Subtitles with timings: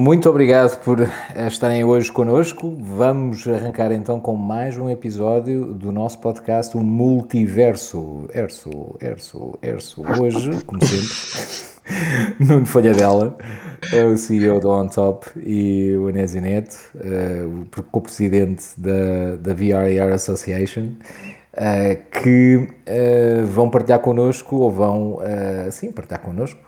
[0.00, 0.98] muito obrigado por
[1.46, 2.74] estarem hoje connosco.
[2.80, 8.26] Vamos arrancar então com mais um episódio do nosso podcast, o Multiverso.
[8.34, 10.02] Erso, Erso, Erso.
[10.18, 13.36] Hoje, como sempre, Nuno Folhadela,
[13.92, 19.52] é o CEO do On Top e o Anésio Neto, uh, o co-presidente da, da
[19.52, 20.92] VRAR Association.
[21.52, 26.60] Uh, que uh, vão partilhar connosco ou vão, uh, sim, partilhar connosco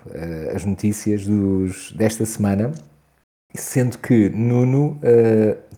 [0.54, 2.72] as notícias dos, desta semana,
[3.54, 5.00] sendo que Nuno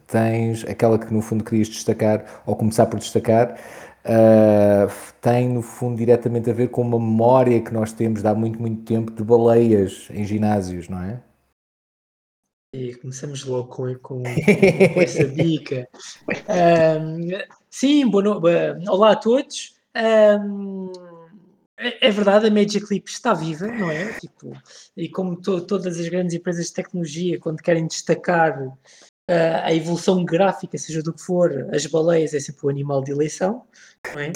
[0.06, 3.58] tens aquela que no fundo querias destacar ou começar por destacar.
[5.20, 8.60] tem no fundo diretamente a ver com uma memória que nós temos de há muito,
[8.60, 11.20] muito tempo de baleias em ginásios, não é?
[12.74, 14.24] E começamos logo com, com, com
[15.00, 15.88] essa dica.
[16.28, 17.28] Um,
[17.70, 18.40] sim, boa
[18.88, 19.76] olá a todos.
[19.96, 20.90] Um,
[21.78, 24.12] é, é, verdade, a Magic Leap está viva, não é?
[24.14, 24.52] Tipo,
[24.96, 28.74] e como to, todas as grandes empresas de tecnologia, quando querem destacar uh,
[29.62, 33.64] a evolução gráfica, seja do que for, as baleias é sempre o animal de eleição,
[34.12, 34.32] não é?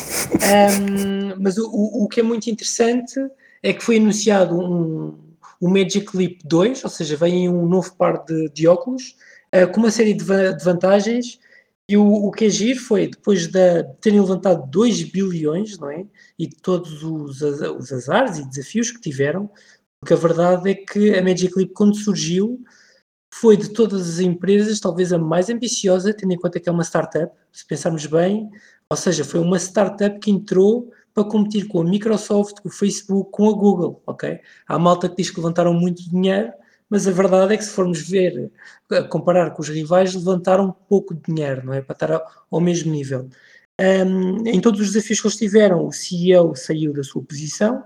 [0.80, 3.18] Um, mas o, o que é muito interessante
[3.62, 5.28] é que foi anunciado um
[5.60, 9.16] o Magic Leap 2, ou seja, vem um novo par de, de óculos
[9.54, 11.40] uh, com uma série de, de vantagens.
[11.88, 16.06] E o, o que é foi, depois de terem levantado 2 bilhões, não é?
[16.38, 19.50] E todos os, os azares e desafios que tiveram,
[19.98, 22.62] porque a verdade é que a Magic Leap, quando surgiu,
[23.32, 26.84] foi de todas as empresas talvez a mais ambiciosa, tendo em conta que é uma
[26.84, 28.50] startup, se pensarmos bem,
[28.90, 33.30] ou seja, foi uma startup que entrou para competir com a Microsoft, com o Facebook,
[33.30, 34.40] com a Google, ok?
[34.66, 36.52] Há malta que diz que levantaram muito dinheiro,
[36.88, 38.50] mas a verdade é que se formos ver,
[39.10, 41.82] comparar com os rivais, levantaram pouco dinheiro, não é?
[41.82, 43.28] Para estar ao mesmo nível.
[43.80, 47.84] Um, em todos os desafios que eles tiveram, o CEO saiu da sua posição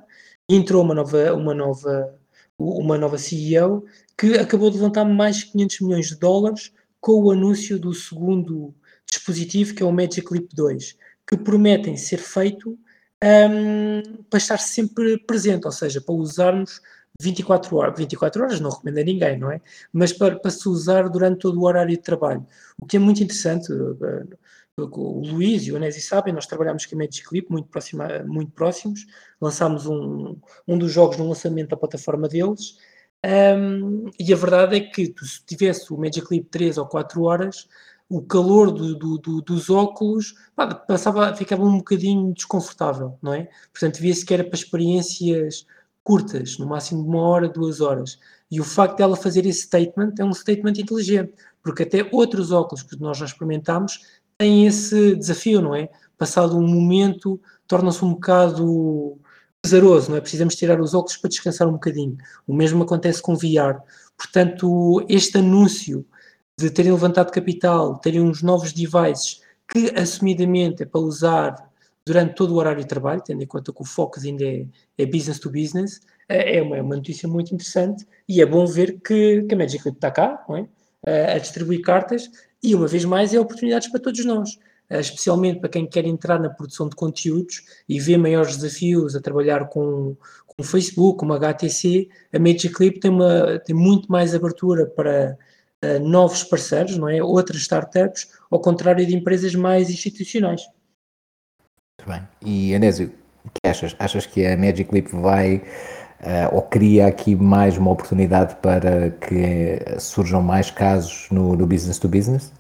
[0.49, 2.19] entrou uma nova, uma nova,
[2.59, 3.85] uma nova CEO
[4.19, 8.75] que acabou de levantar mais de 500 milhões de dólares com o anúncio do segundo
[9.09, 12.79] dispositivo, que é o Magic Leap 2, que prometem ser feito
[13.23, 16.81] um, para estar sempre presente, ou seja, para usarmos
[17.23, 19.61] 24 horas, 24 horas não recomendo a ninguém, não é?
[19.93, 22.47] Mas para, para se usar durante todo o horário de trabalho.
[22.81, 24.29] O que é muito interessante, uh,
[24.77, 28.53] o Luís e o Onésio sabem, nós trabalhamos com a Magic Clip muito, próxima, muito
[28.53, 29.07] próximos,
[29.41, 32.77] lançámos um, um dos jogos no lançamento da plataforma deles,
[33.25, 37.23] um, e a verdade é que tu, se tivesse o Magic Clip 3 ou 4
[37.23, 37.69] horas,
[38.09, 43.49] o calor do, do, do, dos óculos pá, passava, ficava um bocadinho desconfortável, não é?
[43.73, 45.67] Portanto, via-se que era para experiências
[46.03, 48.19] curtas, no máximo de uma hora, duas horas.
[48.51, 51.33] E o facto dela fazer esse statement é um statement inteligente,
[51.63, 54.01] porque até outros óculos que nós já experimentámos
[54.37, 55.89] têm esse desafio, não é?
[56.19, 59.19] Passado um momento, torna-se um bocado
[59.63, 60.21] pesaroso, não é?
[60.21, 62.17] Precisamos tirar os óculos para descansar um bocadinho.
[62.47, 63.81] O mesmo acontece com VR.
[64.17, 66.05] Portanto, este anúncio
[66.59, 71.72] de terem levantado capital, terem uns novos devices que assumidamente é para usar
[72.05, 74.67] durante todo o horário de trabalho, tendo em conta que o foco ainda é,
[74.99, 78.67] é business to business, é, é uma, é uma, notícia muito interessante e é bom
[78.67, 80.45] ver que, que a Magic Leap está cá,
[81.07, 81.33] é?
[81.35, 82.31] a distribuir cartas
[82.63, 84.59] e, uma vez mais, é oportunidades para todos nós,
[84.91, 89.69] especialmente para quem quer entrar na produção de conteúdos e vê maiores desafios a trabalhar
[89.69, 94.35] com, com o Facebook, com a HTC, a Magic Leap tem, uma, tem muito mais
[94.35, 95.37] abertura para
[95.85, 97.23] uh, novos parceiros, não é?
[97.23, 100.63] Outras startups, ao contrário de empresas mais institucionais.
[102.03, 102.29] Muito bem.
[102.45, 103.13] E Anésio,
[103.45, 103.95] o que achas?
[103.99, 110.01] Achas que a Magic Leap vai uh, ou cria aqui mais uma oportunidade para que
[110.01, 112.53] surjam mais casos no, no business to business?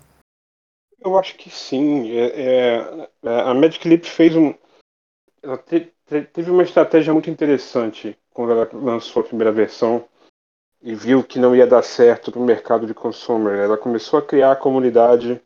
[1.05, 2.11] Eu acho que sim.
[2.13, 4.55] É, é, é a Magic Leap fez um.
[5.43, 10.05] Ela te, te, teve uma estratégia muito interessante quando ela lançou a primeira versão
[10.81, 13.59] e viu que não ia dar certo para o mercado de consumer.
[13.59, 15.41] Ela começou a criar a comunidade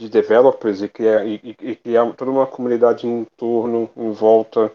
[0.00, 4.72] de developers e criar, e, e criar toda uma comunidade em torno, em volta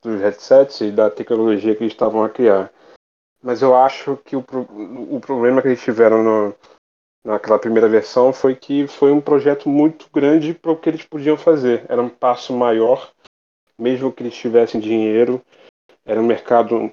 [0.00, 2.72] dos headsets e da tecnologia que eles estavam a criar.
[3.42, 4.44] Mas eu acho que o,
[5.10, 6.54] o problema que eles tiveram no,
[7.24, 11.36] naquela primeira versão foi que foi um projeto muito grande para o que eles podiam
[11.36, 11.84] fazer.
[11.88, 13.10] Era um passo maior,
[13.76, 15.42] mesmo que eles tivessem dinheiro.
[16.04, 16.92] Era um mercado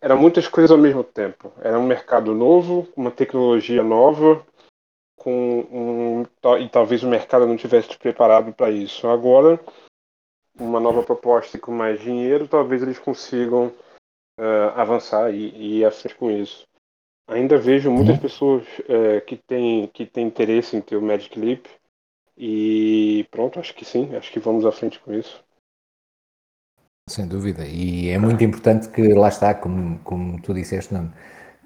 [0.00, 1.52] era muitas coisas ao mesmo tempo.
[1.60, 4.42] Era um mercado novo, uma tecnologia nova,
[5.20, 6.22] com um,
[6.58, 9.06] e talvez o mercado não tivesse preparado para isso.
[9.06, 9.60] Agora,
[10.58, 13.66] uma nova proposta com mais dinheiro, talvez eles consigam
[14.38, 16.66] uh, avançar e, e ir à frente com isso.
[17.28, 18.22] Ainda vejo muitas uhum.
[18.22, 21.66] pessoas uh, que têm que têm interesse em ter o Magic Leap
[22.34, 25.44] e pronto, acho que sim, acho que vamos à frente com isso.
[27.10, 31.12] Sem dúvida, e é muito importante que lá está, como, como tu disseste, não,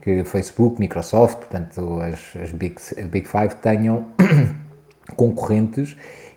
[0.05, 2.77] que Facebook, Microsoft, portanto as, as, Big,
[3.11, 4.06] Big Five tenham
[5.17, 5.97] concorrentes.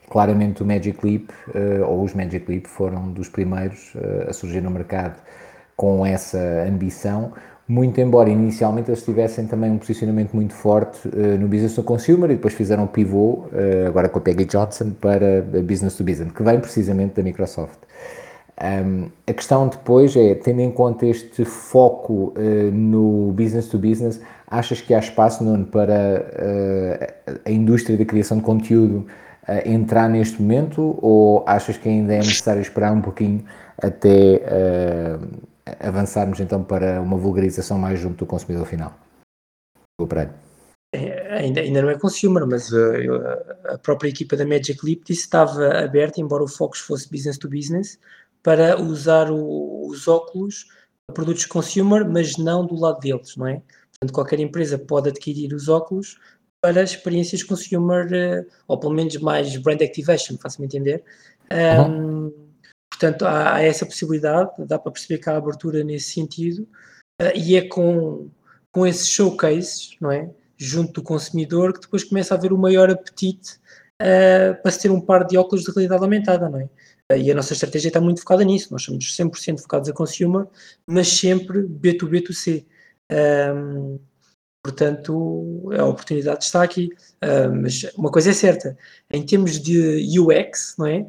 [0.10, 4.62] Claramente o Magic Leap, uh, ou os Magic Leap, foram dos primeiros uh, a surgir
[4.62, 5.18] no mercado
[5.76, 7.34] com essa ambição,
[7.68, 12.32] muito embora inicialmente eles tivessem também um posicionamento muito forte uh, no business to consumer
[12.32, 13.50] e depois fizeram um pivô,
[13.86, 17.80] agora com a Peggy Johnson, para business to business, que vem precisamente da Microsoft.
[18.60, 24.20] Um, a questão depois é, tendo em conta este foco uh, no business to business,
[24.48, 29.06] achas que há espaço, Nuno, para uh, a indústria da criação de conteúdo
[29.48, 30.98] uh, entrar neste momento?
[31.04, 33.46] Ou achas que ainda é necessário esperar um pouquinho
[33.80, 34.42] até
[35.80, 38.92] avançarmos então para uma vulgarização mais junto do consumidor final?
[40.92, 42.74] É, ainda, ainda não é consumer, mas
[43.66, 47.38] a própria equipa da Magic Leap disse que estava aberta, embora o foco fosse business
[47.38, 48.00] to business,
[48.48, 50.68] para usar o, os óculos
[51.14, 53.62] produtos consumer, mas não do lado deles, não é?
[53.92, 56.18] Portanto, qualquer empresa pode adquirir os óculos
[56.62, 61.04] para experiências consumer, uh, ou pelo menos mais brand activation, faço-me entender.
[61.52, 62.34] Um, uhum.
[62.90, 66.66] Portanto, há, há, essa possibilidade, dá para perceber que há abertura nesse sentido,
[67.22, 68.30] uh, e é com,
[68.72, 70.30] com esses showcases, não é?
[70.56, 73.56] Junto do consumidor, que depois começa a haver o maior apetite
[74.02, 76.70] uh, para se ter um par de óculos de realidade aumentada, não é?
[77.16, 78.72] E a nossa estratégia está muito focada nisso.
[78.72, 80.46] Nós somos 100% focados a consumer,
[80.86, 82.66] mas sempre B2B2C.
[83.10, 83.98] Um,
[84.62, 86.90] portanto, a oportunidade está aqui.
[87.24, 88.78] Um, mas uma coisa é certa:
[89.10, 91.08] em termos de UX, não é?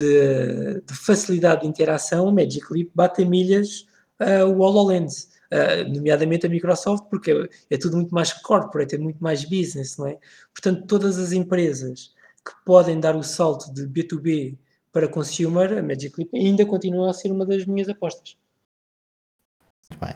[0.00, 3.86] De, de facilidade de interação, o Magic Leap bate milhas
[4.20, 5.28] uh, o HoloLens.
[5.52, 9.96] Uh, nomeadamente a Microsoft, porque é, é, tudo muito mais corporate, é muito mais business,
[9.96, 10.16] não é?
[10.54, 12.14] Portanto, todas as empresas
[12.46, 14.56] que podem dar o salto de B2B
[14.92, 18.36] para consumer, a Magic Leap ainda continua a ser uma das minhas apostas.
[19.90, 20.14] Muito bem.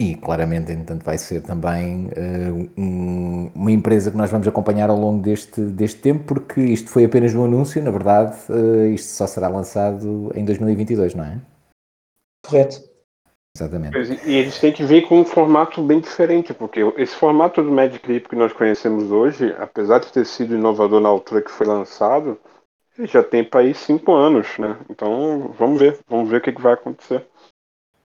[0.00, 4.98] E claramente, entanto, vai ser também uh, um, uma empresa que nós vamos acompanhar ao
[4.98, 9.26] longo deste, deste tempo, porque isto foi apenas um anúncio, na verdade, uh, isto só
[9.26, 11.38] será lançado em 2022, não é?
[12.42, 12.80] Correto.
[13.54, 13.94] Exatamente.
[14.26, 18.10] E eles têm que vir com um formato bem diferente, porque esse formato do Magic
[18.10, 22.38] Leap que nós conhecemos hoje, apesar de ter sido inovador na altura que foi lançado,
[23.06, 24.78] já tem para aí cinco anos, né?
[24.88, 27.26] Então vamos ver, vamos ver o que, que vai acontecer.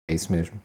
[0.09, 0.61] É isso mesmo.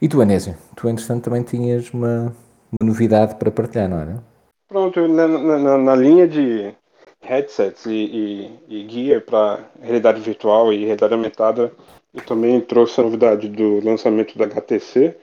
[0.00, 2.34] E tu, Anésio, tu entretanto também tinhas uma,
[2.70, 4.22] uma novidade para partilhar, não era?
[4.68, 6.74] Pronto, na, na, na linha de
[7.22, 11.72] headsets e, e, e gear para realidade virtual e realidade aumentada,
[12.12, 15.16] eu também trouxe a novidade do lançamento da HTC,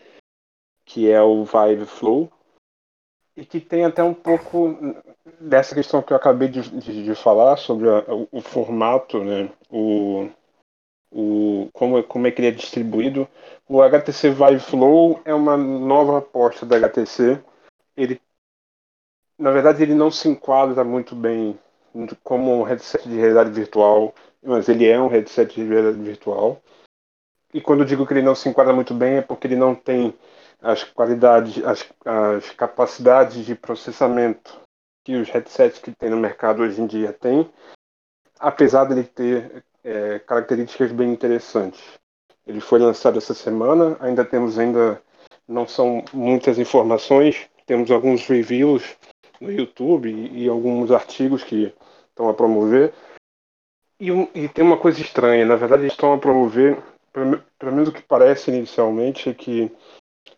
[0.86, 2.31] que é o Vive Flow,
[3.35, 4.77] e que tem até um pouco
[5.39, 9.50] dessa questão que eu acabei de, de, de falar sobre a, o, o, formato, né?
[9.69, 10.30] o,
[11.12, 13.27] o, como, como é que ele é distribuído.
[13.68, 17.41] O HTC Vive Flow é uma nova aposta da HTC.
[17.97, 18.21] Ele,
[19.38, 21.57] na verdade, ele não se enquadra muito bem
[22.24, 26.62] como um headset de realidade virtual, mas ele é um headset de realidade virtual.
[27.53, 29.75] E quando eu digo que ele não se enquadra muito bem é porque ele não
[29.75, 30.13] tem
[30.63, 34.62] as qualidades, as, as capacidades de processamento
[35.04, 37.51] que os headsets que tem no mercado hoje em dia têm,
[38.39, 41.81] apesar de ele ter é, características bem interessantes.
[42.47, 45.02] Ele foi lançado essa semana, ainda temos ainda
[45.45, 48.95] não são muitas informações, temos alguns reviews
[49.42, 51.73] no YouTube e, e alguns artigos que
[52.09, 52.94] estão a promover.
[53.99, 56.78] E, e, tem uma coisa estranha, na verdade eles estão a promover,
[57.11, 59.71] pelo menos o que parece inicialmente, é que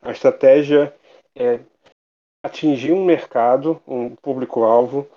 [0.02, 0.94] a estratégia
[1.36, 1.60] é
[2.44, 5.08] atingir um mercado, um público-alvo,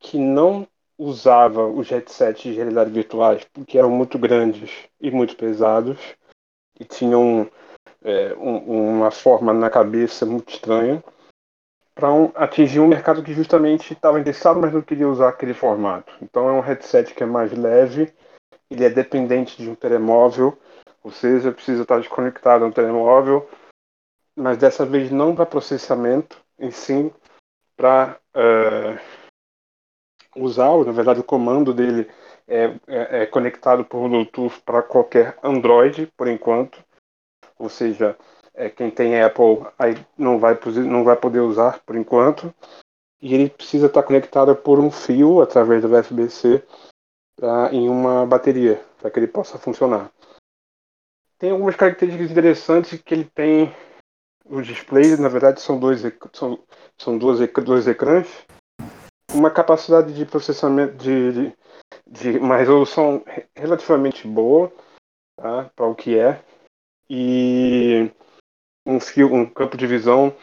[0.00, 0.66] que não
[0.98, 4.70] usava os headsets de realidade virtuais porque eram muito grandes
[5.00, 5.98] e muito pesados
[6.78, 7.50] e tinham
[8.02, 11.02] é, um, uma forma na cabeça muito estranha
[11.94, 16.12] para um, atingir um mercado que justamente estava interessado, mas não queria usar aquele formato.
[16.22, 18.12] Então é um headset que é mais leve,
[18.70, 20.58] ele é dependente de um telemóvel,
[21.02, 23.48] ou seja, precisa estar desconectado a um telemóvel
[24.36, 27.12] mas dessa vez não para processamento, em sim
[27.76, 28.98] para uh,
[30.36, 32.10] usar, na verdade o comando dele
[32.46, 36.84] é, é, é conectado por Bluetooth para qualquer Android, por enquanto,
[37.58, 38.16] ou seja,
[38.54, 42.52] é, quem tem Apple aí não vai, não vai poder usar por enquanto,
[43.22, 46.62] e ele precisa estar conectado por um fio através do USB-C
[47.72, 50.10] em uma bateria, para que ele possa funcionar.
[51.38, 53.74] Tem algumas características interessantes que ele tem
[54.50, 56.02] os displays, na verdade, são dois,
[56.32, 56.58] são,
[56.98, 58.26] são duas, dois ecrãs.
[59.32, 61.56] Uma capacidade de processamento de, de,
[62.06, 64.72] de uma resolução relativamente boa
[65.36, 66.42] tá, para o que é.
[67.08, 68.10] E
[68.84, 70.34] um fio, um campo de visão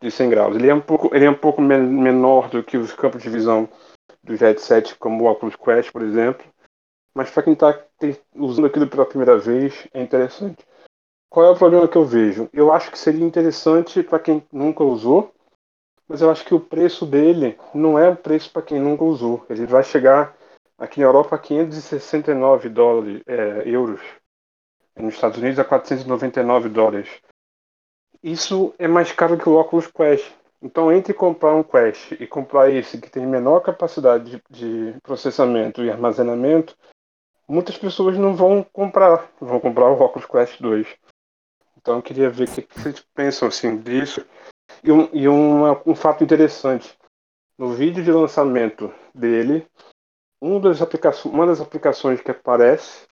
[0.00, 0.56] de 100 graus.
[0.56, 3.68] Ele é um pouco, ele é um pouco menor do que os campos de visão
[4.22, 6.44] dos headsets como o Oculus Quest, por exemplo.
[7.14, 7.80] Mas para quem está
[8.34, 10.66] usando aquilo pela primeira vez, é interessante.
[11.34, 12.48] Qual é o problema que eu vejo?
[12.52, 15.34] Eu acho que seria interessante para quem nunca usou,
[16.06, 19.44] mas eu acho que o preço dele não é o preço para quem nunca usou.
[19.50, 20.36] Ele vai chegar
[20.78, 24.00] aqui na Europa a 569 dólares, é, euros.
[24.96, 27.08] Nos Estados Unidos a 499 dólares.
[28.22, 30.30] Isso é mais caro que o Oculus Quest.
[30.62, 35.82] Então, entre comprar um Quest e comprar esse que tem menor capacidade de, de processamento
[35.82, 36.76] e armazenamento,
[37.48, 40.86] muitas pessoas não vão comprar, vão comprar o Oculus Quest 2.
[41.84, 44.24] Então, eu queria ver o que, vocês pensam assim disso.
[44.82, 46.98] E, um, e uma, um fato interessante:
[47.58, 49.66] no vídeo de lançamento dele,
[50.40, 50.80] um das
[51.26, 53.06] uma das aplicações que aparece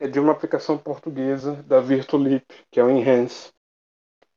[0.00, 3.52] é de uma aplicação portuguesa da Virtualip, que é o Enhance.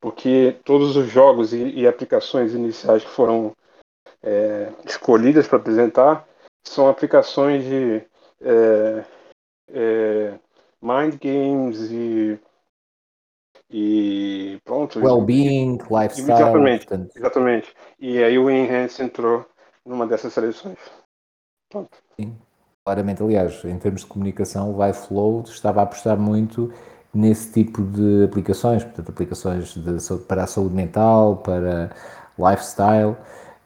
[0.01, 3.55] Porque todos os jogos e, e aplicações iniciais que foram
[4.21, 6.27] é, escolhidas para apresentar
[6.65, 8.05] são aplicações de
[8.41, 9.05] é,
[9.69, 10.39] é,
[10.81, 12.37] mind games e
[13.69, 14.99] e pronto.
[14.99, 16.31] Well-being, lifestyle.
[16.31, 17.11] Exatamente, portanto.
[17.15, 17.73] exatamente.
[17.99, 19.45] E aí o Enhance entrou
[19.85, 20.77] numa dessas seleções.
[21.69, 21.97] Pronto.
[22.19, 22.35] Sim,
[22.85, 23.21] claramente.
[23.21, 26.71] Aliás, em termos de comunicação, o iFlow estava a apostar muito
[27.13, 31.91] nesse tipo de aplicações, portanto, aplicações de, para a saúde mental, para
[32.37, 33.15] lifestyle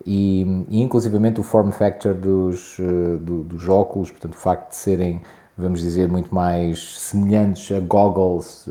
[0.05, 4.75] e, e inclusivamente o form factor dos, eh, do, dos óculos, portanto, o facto de
[4.75, 5.21] serem
[5.61, 8.65] vamos dizer, muito mais semelhantes a goggles,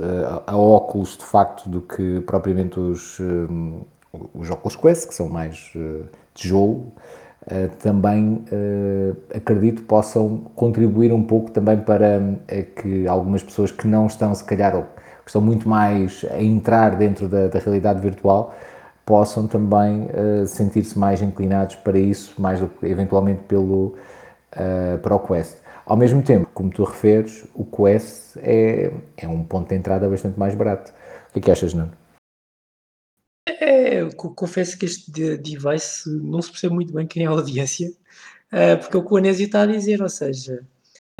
[0.46, 3.82] a, a óculos de facto, do que propriamente os, um,
[4.34, 6.04] os óculos Quest, que são mais uh,
[6.34, 6.92] tijolo,
[7.82, 8.44] também
[9.34, 12.20] acredito possam contribuir um pouco também para
[12.76, 14.90] que algumas pessoas que não estão, se calhar, ou que
[15.26, 18.54] estão muito mais a entrar dentro da, da realidade virtual,
[19.06, 20.08] possam também
[20.46, 23.96] sentir-se mais inclinados para isso, mais do que eventualmente pelo,
[25.02, 25.56] para o Quest.
[25.84, 30.38] Ao mesmo tempo, como tu referes, o Quest é, é um ponto de entrada bastante
[30.38, 30.92] mais barato.
[31.28, 31.92] O que é que achas, Nuno?
[33.48, 37.90] É, confesso que este device não se percebe muito bem quem é a audiência,
[38.52, 40.64] uh, porque é o que o Anésio está a dizer, ou seja,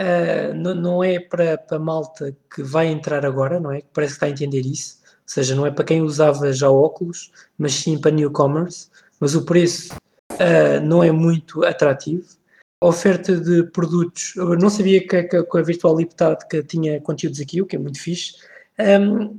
[0.00, 3.82] uh, não, é para, para malta que vai entrar agora, não é?
[3.92, 7.32] Parece que está a entender isso, ou seja, não é para quem usava já óculos,
[7.58, 9.94] mas sim para newcomers, mas o preço
[10.32, 12.39] uh, não é muito atrativo
[12.80, 14.34] oferta de produtos.
[14.36, 17.76] Eu não sabia que, que, que a Virtual Liptad que tinha conteúdos aqui, o que
[17.76, 18.34] é muito fixe.
[18.78, 19.38] Um,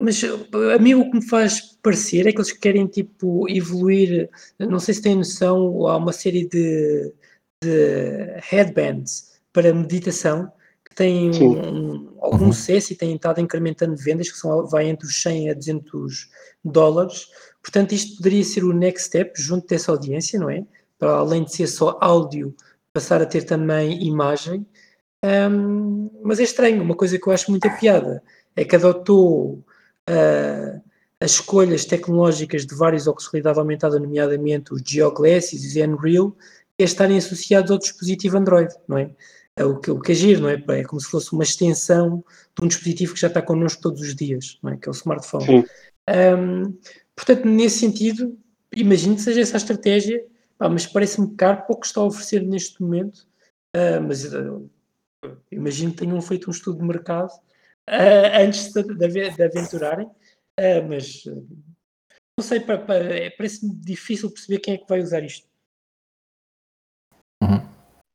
[0.00, 4.78] mas a mim o que me faz parecer é que eles querem tipo evoluir, não
[4.78, 7.12] sei se têm noção, há uma série de,
[7.62, 10.52] de headbands para meditação
[10.88, 12.52] que têm um, algum uhum.
[12.52, 16.30] sucesso e têm estado incrementando vendas, que são, vai entre os 100 a 200
[16.64, 17.26] dólares.
[17.60, 20.64] Portanto, isto poderia ser o next step junto dessa audiência, não é?
[20.98, 22.54] Para além de ser só áudio,
[22.92, 24.66] passar a ter também imagem.
[25.24, 28.22] Um, mas é estranho, uma coisa que eu acho muita piada
[28.54, 29.64] é que adotou
[30.08, 30.82] uh,
[31.20, 36.36] as escolhas tecnológicas de vários óculos de realidade aumentada, nomeadamente os GeoGlasses e os Unreal,
[36.78, 39.10] é estarem associados ao dispositivo Android, não é?
[39.58, 40.62] é o, que, o que é giro, não é?
[40.68, 42.24] É como se fosse uma extensão
[42.56, 44.76] de um dispositivo que já está connosco todos os dias, não é?
[44.76, 45.64] Que é o smartphone.
[46.08, 46.78] Um,
[47.16, 48.38] portanto, nesse sentido,
[48.74, 50.24] imagino que seja essa a estratégia
[50.58, 53.26] ah, mas parece-me caro para o que está a oferecer neste momento.
[53.76, 54.70] Uh, mas uh,
[55.52, 60.10] imagino que tenham feito um estudo de mercado uh, antes de, de, de aventurarem.
[60.88, 61.24] mas
[62.38, 65.48] não sei, para, para, é, parece-me difícil perceber quem é que vai usar isto.
[67.42, 67.60] Uhum.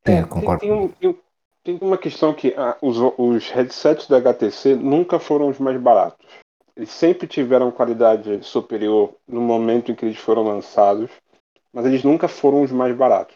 [0.06, 0.62] É, concordo.
[0.62, 1.20] Tem, tem,
[1.62, 6.26] tem, uma questão que ah, os, os headsets da HTC nunca foram os mais baratos.
[6.74, 11.12] Eles sempre tiveram qualidade superior no momento em que eles foram lançados
[11.74, 13.36] mas eles nunca foram os mais baratos.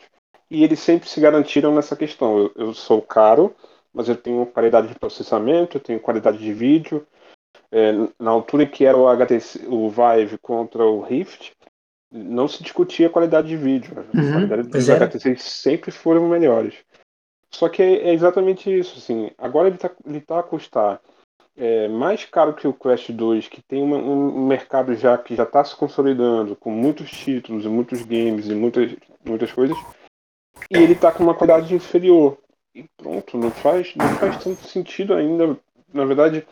[0.49, 2.37] E eles sempre se garantiram nessa questão.
[2.37, 3.53] Eu, eu sou caro,
[3.93, 7.05] mas eu tenho qualidade de processamento, eu tenho qualidade de vídeo.
[7.71, 11.51] É, na altura em que era o HTC, o Vive contra o Rift,
[12.09, 13.97] não se discutia a qualidade de vídeo.
[14.13, 14.95] Uhum, a qualidade dos é.
[14.95, 16.75] HTC sempre foram melhores.
[17.51, 18.97] Só que é, é exatamente isso.
[18.97, 21.01] Assim, agora ele está ele tá a custar
[21.57, 25.63] é, mais caro que o Quest 2, que tem um mercado já que já está
[25.63, 28.95] se consolidando, com muitos títulos, muitos games e muitas,
[29.25, 29.75] muitas coisas,
[30.69, 32.37] e ele está com uma qualidade inferior.
[32.75, 35.57] E pronto, não faz, não faz tanto sentido ainda.
[35.91, 36.45] Na verdade,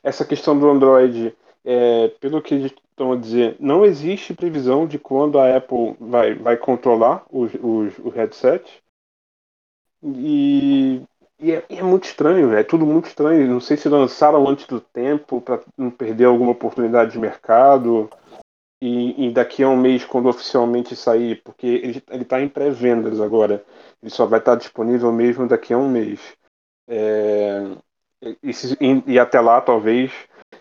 [0.00, 4.96] essa questão do Android, é, pelo que eles estão a dizer, não existe previsão de
[4.98, 8.80] quando a Apple vai, vai controlar os, os, o headset.
[10.04, 11.02] E
[11.42, 13.48] E é, é, muito estranho, é tudo muito estranho.
[13.48, 18.08] Não sei se lançaram antes do tempo para não perder alguma oportunidade de mercado.
[18.80, 23.64] E, e, daqui a um mês, quando oficialmente sair, porque ele está em pré-vendas agora,
[24.00, 26.20] ele só vai estar tá disponível mesmo daqui a um mês.
[26.88, 27.64] É,
[28.22, 30.12] e, e, até lá, talvez.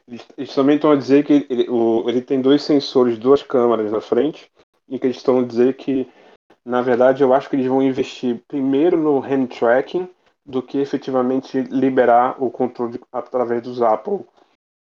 [0.07, 3.91] Eles, eles também estão a dizer que ele, o, ele tem dois sensores, duas câmeras
[3.91, 4.51] na frente,
[4.89, 6.09] e que eles estão a dizer que,
[6.65, 10.09] na verdade, eu acho que eles vão investir primeiro no hand tracking
[10.45, 14.25] do que efetivamente liberar o controle através dos Apple,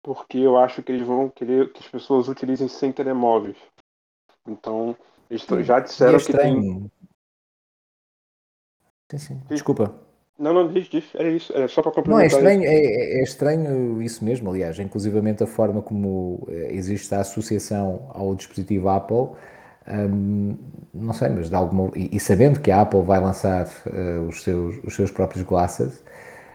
[0.03, 3.57] porque eu acho que eles vão querer que as pessoas utilizem sem telemóveis.
[4.47, 4.97] Então,
[5.29, 6.91] eles já disseram é que tem.
[9.11, 9.43] Sim, sim.
[9.49, 9.95] Desculpa.
[10.39, 12.41] Não, não, diz, diz, é isso, é só para complementar.
[12.41, 17.15] Não, é estranho, é, é, estranho isso mesmo, aliás, inclusivamente a forma como eh, existe
[17.15, 19.37] a associação ao dispositivo Apple
[20.95, 21.91] não sei, mas de alguma.
[21.97, 26.03] E, e, sabendo que a Apple vai lançar uh, os, seus, os seus próprios glasses,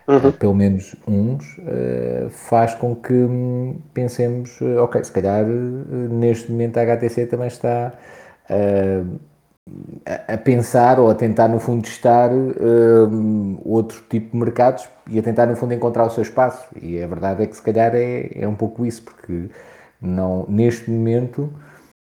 [0.08, 0.30] uhum.
[0.30, 6.78] uh, pelo menos uns, uh, faz com que um, pensemos, ok, se calhar neste momento
[6.78, 7.94] a HTC também está
[10.06, 12.30] a, a, pensar ou a tentar, no fundo, testar
[13.64, 16.68] outro tipo de mercados e a tentar, no fundo, encontrar o seu espaço.
[16.80, 19.50] E a verdade é que, se calhar, é, é um pouco isso, porque
[20.00, 21.52] não, neste momento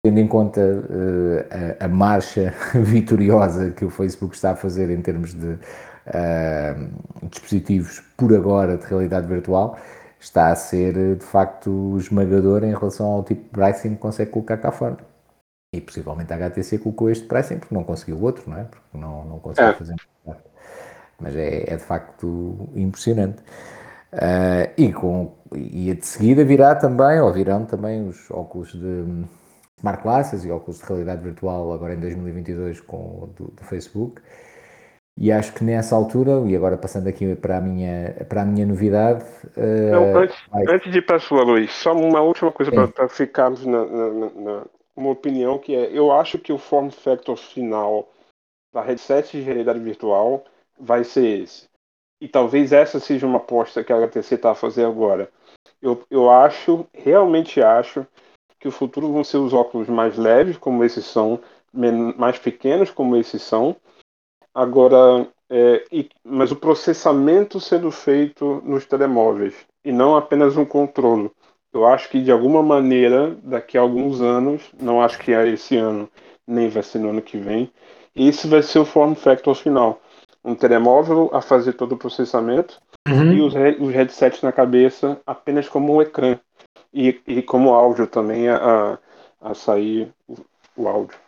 [0.03, 5.01] tendo em conta uh, a, a, marcha vitoriosa que o Facebook está a fazer em
[5.03, 9.79] termos de uh, dispositivos por agora de realidade virtual,
[10.19, 14.57] está a ser de facto esmagador em relação ao tipo de pricing que consegue colocar
[14.57, 14.97] cá fora.
[15.73, 18.65] E possivelmente a HTC colocou este pricing porque não conseguiu o outro, não é?
[18.65, 19.75] Porque não, não conseguiu é.
[19.75, 19.95] fazer.
[21.21, 23.41] Mas é, é, de facto impressionante.
[24.13, 29.05] Uh, e, com, e de seguida virá também, ou virão também os óculos de
[29.81, 34.21] Smart Glasses e óculos de realidade virtual agora em 2022 com o do, do, Facebook.
[35.17, 38.67] E acho que nessa altura, e agora passando aqui para a minha, para a minha
[38.67, 39.25] novidade.
[39.57, 40.65] Uh, Não, antes, vai...
[40.69, 43.85] antes de ir para a sua, Luís, só uma última coisa para, para, ficarmos na,
[43.85, 44.67] na, na,
[44.97, 48.09] uma opinião que é: eu acho que o form factor final
[48.73, 50.45] da headset de realidade virtual
[50.79, 51.69] vai ser esse.
[52.23, 55.31] E talvez essa seja uma aposta que a HTC está a fazer agora.
[55.83, 58.07] Eu, eu acho, realmente acho,
[58.61, 61.41] que o futuro vão ser os óculos mais leves, como esses são,
[62.17, 63.75] mais pequenos, como esses são.
[64.55, 71.31] Agora, é, e, mas o processamento sendo feito nos telemóveis e não apenas um controle.
[71.73, 75.77] Eu acho que de alguma maneira, daqui a alguns anos, não acho que é esse
[75.77, 76.09] ano,
[76.47, 77.71] nem vai ser no ano que vem,
[78.15, 80.01] esse vai ser o form factor final.
[80.45, 83.33] Um telemóvel a fazer todo o processamento uhum.
[83.33, 86.39] e os, os headsets na cabeça apenas como um ecrã
[86.93, 88.99] e, e como áudio também a,
[89.41, 90.37] a sair o,
[90.77, 91.19] o áudio.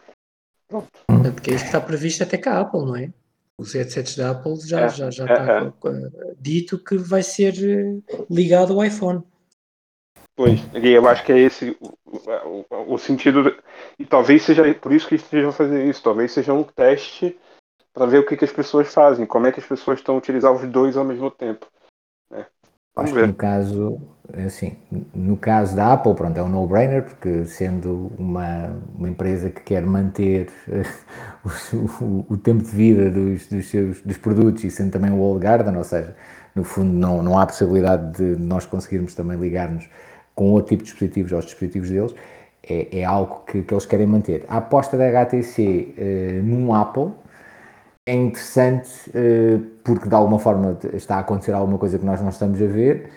[0.69, 0.89] Pronto.
[1.27, 3.13] É porque isso está previsto até com a Apple, não é?
[3.59, 6.35] Os headsets da Apple já, é, já, já é, está é.
[6.39, 9.23] dito que vai ser eh, ligado ao iPhone.
[10.35, 13.55] Pois, e eu acho que é esse o, o, o, sentido,
[13.99, 17.39] e talvez seja por isso que estejam fazendo isso, talvez seja um teste
[17.93, 20.57] para ver o que, que, as pessoas fazem, como é que as pessoas estão utilizando
[20.57, 21.67] os dois ao mesmo tempo.
[22.31, 22.47] Né?
[22.97, 24.01] Acho que no caso,
[24.47, 24.77] assim,
[25.15, 29.83] no caso da Apple, pronto, é um no-brainer, porque sendo uma, uma empresa que quer
[29.83, 30.49] manter
[31.45, 35.19] o, o, o, tempo de vida dos, dos seus dos produtos e sendo também o
[35.19, 36.15] Old Garden, ou seja,
[36.55, 39.89] no fundo não, não há possibilidade de nós conseguirmos também ligar-nos
[40.35, 42.15] com outro tipo de dispositivos aos dispositivos deles,
[42.63, 44.45] é, é algo que, que eles querem manter.
[44.49, 47.13] A aposta da HTC eh, num Apple
[48.07, 52.31] é interessante uh, porque de alguma forma está a acontecer alguma coisa que nós não
[52.31, 53.11] estamos a ver.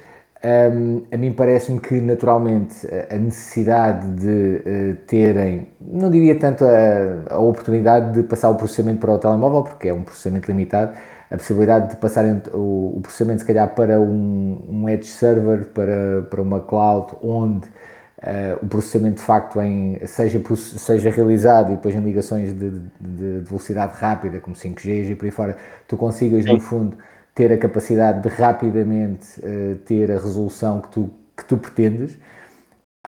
[0.46, 7.34] Um, a mim parece-me que naturalmente a necessidade de uh, terem, não diria tanto a,
[7.34, 10.94] a, oportunidade de passar o processamento para o telemóvel, porque é um processamento limitado,
[11.32, 16.22] a possibilidade de passar o, o processamento se calhar para um, um edge server, para,
[16.30, 17.68] para uma cloud, onde
[18.16, 23.44] Uh, o processamento de facto em, seja, seja realizado e depois em ligações de, de,
[23.46, 26.54] velocidade rápida, como 5G e por aí fora, tu consigas Sim.
[26.54, 26.98] no fundo
[27.36, 32.18] ter a capacidade de rapidamente uh, ter a resolução que tu, que tu pretendes.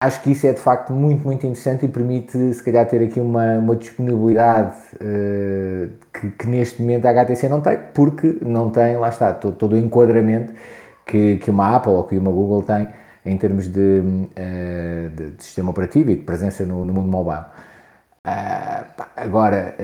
[0.00, 3.20] Acho que isso é de facto muito, muito interessante e permite se calhar ter aqui
[3.20, 8.96] uma, uma disponibilidade uh, que, que, neste momento a HTC não tem, porque não tem,
[8.96, 10.52] lá está, todo, todo o enquadramento
[11.06, 12.88] que, que uma Apple ou que uma Google tem
[13.24, 17.44] em termos de, uh, de, de, sistema operativo e de presença no, no mundo mobile.
[18.26, 19.76] Uh, agora,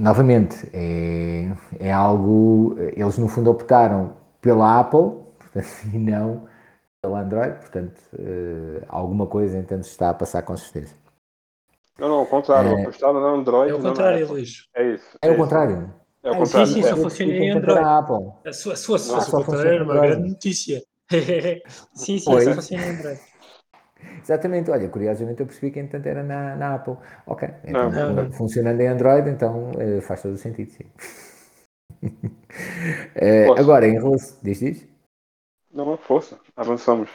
[0.00, 2.76] novamente, é, é algo.
[2.96, 6.46] Eles no fundo optaram pela Apple portanto, e não
[7.00, 10.94] pela Android, portanto, uh, alguma coisa então se está a passar com certeza.
[11.98, 13.72] Não, não, ao contrário, é, apostaram na Android.
[13.72, 14.68] É o contrário, Luís.
[14.74, 15.06] É isso.
[15.22, 15.94] É, é o contrário.
[16.22, 16.66] É o Ah, contrário.
[16.72, 17.84] sim, sim, só funciona em a Android.
[17.84, 18.32] Apple.
[19.82, 20.08] Android.
[20.08, 20.82] grande notícia.
[21.94, 22.44] sim, sim, Pois.
[22.44, 23.20] só funciona em Android.
[24.22, 26.96] Exatamente, olha, curiosamente eu percebi que entretanto era na, na Apple.
[27.26, 28.32] Ok, então Não, não.
[28.32, 30.84] funcionando em Android, então eh, faz todo o sentido, sim.
[33.42, 33.72] Posso?
[33.72, 34.36] agora, em relação.
[34.42, 34.86] Diz, diz?
[35.72, 36.38] Não, força.
[36.54, 37.08] Avançamos.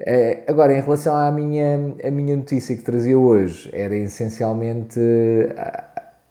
[0.00, 4.98] Eh, agora, em relação à minha, a minha notícia que trazia hoje, era essencialmente
[5.56, 5.84] a,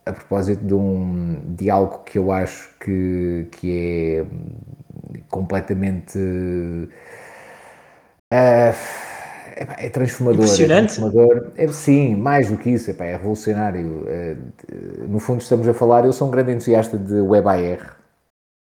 [0.05, 3.71] a propósito de, um, de algo que eu acho que, que
[4.19, 4.25] é
[5.29, 6.17] completamente.
[8.29, 8.73] eh,
[9.57, 10.45] epá, é transformador.
[10.45, 10.93] Impressionante.
[10.93, 11.51] É transformador.
[11.55, 14.03] É, sim, mais do que isso, é revolucionário.
[14.07, 14.35] Eh,
[14.67, 16.05] de- no fundo, estamos a falar.
[16.05, 17.97] Eu sou um grande entusiasta de WebAR.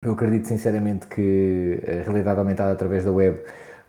[0.04, 3.40] Eu acredito sinceramente que a realidade aumentada através da web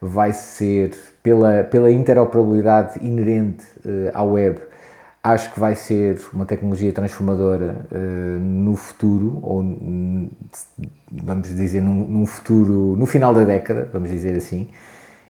[0.00, 4.58] vai ser, pela, pela interoperabilidade inerente eh, à web,
[5.22, 9.62] acho que vai ser uma tecnologia transformadora eh, no futuro, ou
[11.10, 14.68] vamos dizer, num, num futuro, no final da década, vamos dizer assim.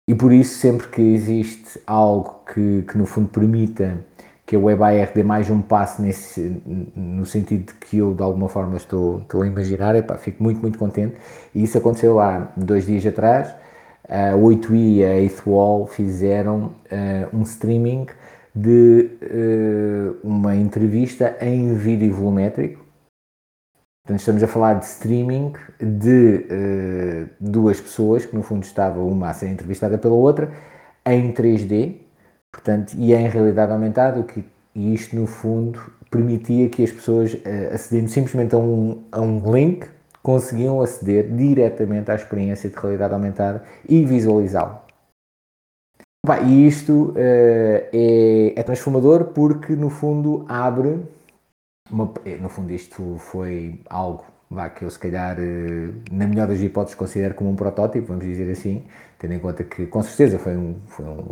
[0.09, 4.05] E por isso, sempre que existe algo que, que no fundo permita
[4.51, 6.61] que a WebAR dê mais um passo nesse,
[6.97, 10.61] no sentido de que eu de alguma forma estou, estou a imaginar, epá, fico muito,
[10.61, 11.15] muito contente.
[11.55, 13.55] E isso aconteceu há dois dias atrás.
[14.09, 18.07] A 8i e a 8 Wall fizeram eh, um streaming
[18.53, 22.85] de eh, uma entrevista em vídeo volumétrico.
[24.03, 29.31] Portanto, estamos a falar de streaming de eh, duas pessoas que, no fundo, estavam uma
[29.31, 30.51] a ser entrevistada pela outra
[31.07, 31.97] em 3D,
[32.51, 37.71] portanto, e em realidade aumentada, que e isto, no fundo, permitia que as pessoas, eh,
[37.73, 39.87] acedendo simplesmente a um, a um link,
[40.23, 44.79] conseguiam aceder diretamente à experiência de realidade aumentada e visualizá-lo.
[46.25, 51.01] Pá, E isto eh, é, é transformador porque, no fundo, abre
[51.93, 56.49] uma- eh, no fundo, isto foi algo vá, que eu, se calhar, eh, na melhor
[56.49, 58.85] das hipóteses, considero como um protótipo, vamos dizer assim,
[59.19, 61.25] tendo em conta que, com certeza, foi um, foi um,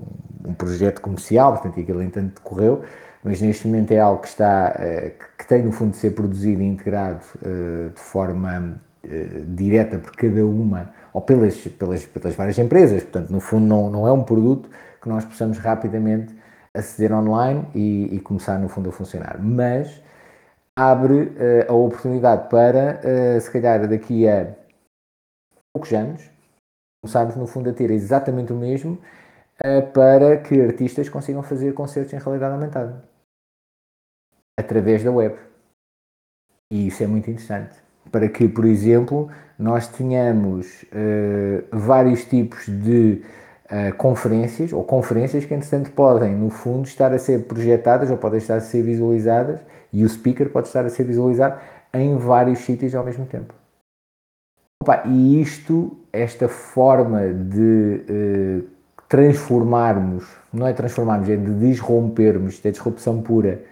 [0.50, 2.82] um projeto comercial, portanto, aquilo entanto decorreu,
[3.24, 6.60] mas neste momento é algo que está, eh, que- tem, no fundo, de ser produzido
[6.62, 7.20] e integrado
[7.94, 8.78] de forma
[9.48, 14.06] direta por cada uma, ou pelas, pelas, pelas várias empresas, portanto, no fundo, não, não
[14.06, 14.68] é um produto
[15.00, 16.34] que nós possamos rapidamente
[16.74, 19.38] aceder online e, e começar, no fundo, a funcionar.
[19.40, 20.02] Mas
[20.78, 24.54] abre eh, a oportunidade para, eh, se calhar daqui a
[25.74, 26.30] poucos anos,
[27.02, 28.96] começarmos no fundo a ter exatamente o mesmo
[29.64, 33.04] eh, para que artistas consigam fazer concertos em realidade aumentada
[34.56, 35.36] através da web.
[36.72, 37.76] E isso é muito interessante.
[38.12, 40.84] Para que, por exemplo, nós tenhamos
[41.72, 43.22] vários tipos de
[43.70, 48.38] eh, conferências ou conferências que, entretanto, podem, no fundo, estar a ser projetadas ou podem
[48.38, 49.60] estar a ser visualizadas
[49.92, 51.60] e o speaker pode estar a ser visualizado
[51.92, 53.52] em vários sítios ao mesmo tempo.
[54.82, 58.60] Opa, e isto, esta forma de eh,
[59.06, 63.62] transformarmos, não é transformarmos, é de desrompermos, é disrupção pura,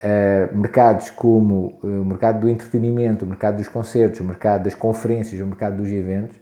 [0.00, 5.40] eh, mercados como o mercado do entretenimento, o mercado dos concertos, o mercado das conferências,
[5.40, 6.36] o mercado dos eventos,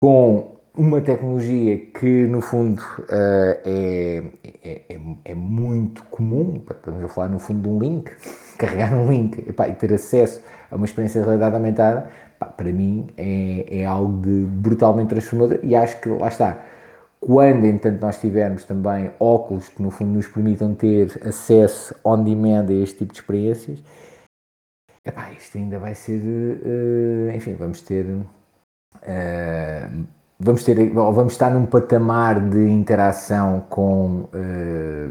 [0.00, 4.22] com uma tecnologia que no fundo eh, é,
[4.62, 8.10] é, é, é muito comum, estamos a falar no fundo de um link,
[8.58, 12.72] carregar um link epá, e ter acesso a uma experiência de realidade aumentada, pá, para
[12.72, 16.64] mim é, é algo de brutalmente transformador e acho que lá está.
[17.20, 22.68] Quando, entanto, nós tivermos também óculos que, no fundo, nos permitam ter acesso on demand
[22.68, 23.82] a este tipo de experiências,
[25.04, 26.20] epá, isto ainda vai ser.
[26.64, 28.06] eh, enfim, vamos ter.
[29.02, 29.88] eh,
[30.38, 30.90] vamos ter.
[30.90, 34.28] Vamos estar num patamar de interação com.
[34.34, 35.08] eh,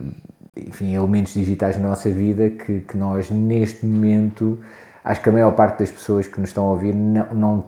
[0.58, 4.58] enfim, elementos digitais na nossa vida que, que nós, neste momento,
[5.04, 7.66] acho que a maior parte das pessoas que nos estão a ouvir, não, não-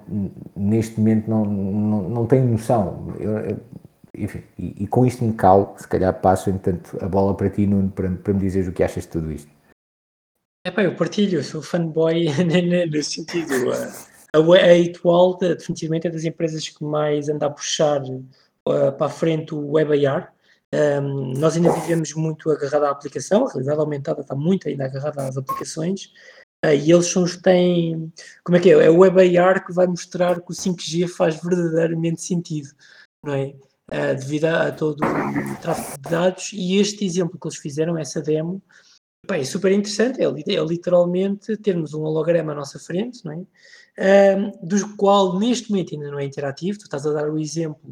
[0.55, 3.13] neste momento, não, não, não tem noção.
[3.19, 3.57] Eu-
[4.17, 7.67] enfim, e, e com isto me calo, se calhar passo, entanto, a bola para ti,
[7.67, 9.51] Nuno, para, para me dizeres o que achas de tudo isto.
[10.65, 12.25] Epá, eu partilho, sou fanboy
[12.89, 13.53] nesse sentido.
[14.33, 19.09] A, a 8Wall definitivamente é das empresas que mais anda a puxar uh, para a
[19.09, 20.33] frente o WebAR.
[20.73, 25.25] Um, nós ainda vivemos muito agarrado à aplicação, a realidade aumentada está muito ainda agarrada
[25.25, 26.11] às aplicações,
[26.65, 28.11] uh, e eles são os que têm,
[28.43, 28.85] como é que é?
[28.85, 32.69] É o WebAR que vai mostrar que o 5G faz verdadeiramente sentido,
[33.23, 33.55] não é?
[33.89, 37.97] Uh, devido a, a todo o tráfego de dados, e este exemplo que eles fizeram,
[37.97, 38.61] essa demo,
[39.29, 43.45] É super interessante, é, é literalmente termos um holograma à nossa frente, não é?
[43.99, 47.91] Ahm, do qual neste momento ainda não é interativo, tu estás a dar o exemplo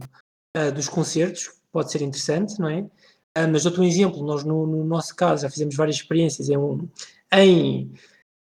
[0.56, 2.86] ah, dos concertos, pode ser interessante, não é?
[3.36, 6.58] Ah, mas dou-te um exemplo, nós no, no nosso caso já fizemos várias experiências em,
[6.58, 6.88] um-
[7.34, 7.92] em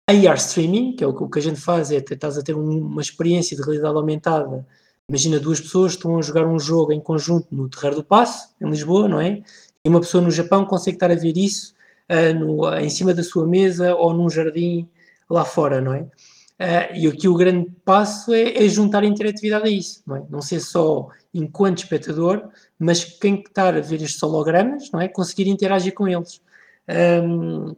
[0.08, 2.88] AR streaming, que é o o que a gente faz, é estás a ter um,
[2.88, 4.65] uma experiência de realidade aumentada.
[5.08, 8.69] Imagina duas pessoas estão a jogar um jogo em conjunto no Terreiro do Passo, em
[8.69, 9.41] Lisboa, não é?
[9.86, 11.73] E uma pessoa no Japão consegue estar a ver isso
[12.10, 14.88] uh, no, em cima da sua mesa ou num jardim
[15.30, 16.02] lá fora, não é?
[16.02, 20.24] Uh, e aqui o grande passo é, é, juntar a interatividade a isso, não é?
[20.30, 25.08] Não ser só enquanto espectador, mas quem está a ver estes hologramas, não é?
[25.08, 26.40] Conseguir interagir com eles.
[26.88, 27.76] Um,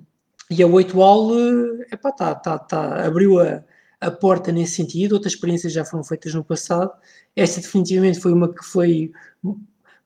[0.50, 1.32] e a 8 Wall,
[1.92, 3.64] epá, tá, tá, tá, abriu a,
[4.02, 6.92] a porta nesse sentido, outras experiências já foram feitas no passado.
[7.36, 9.12] Esta definitivamente foi uma que foi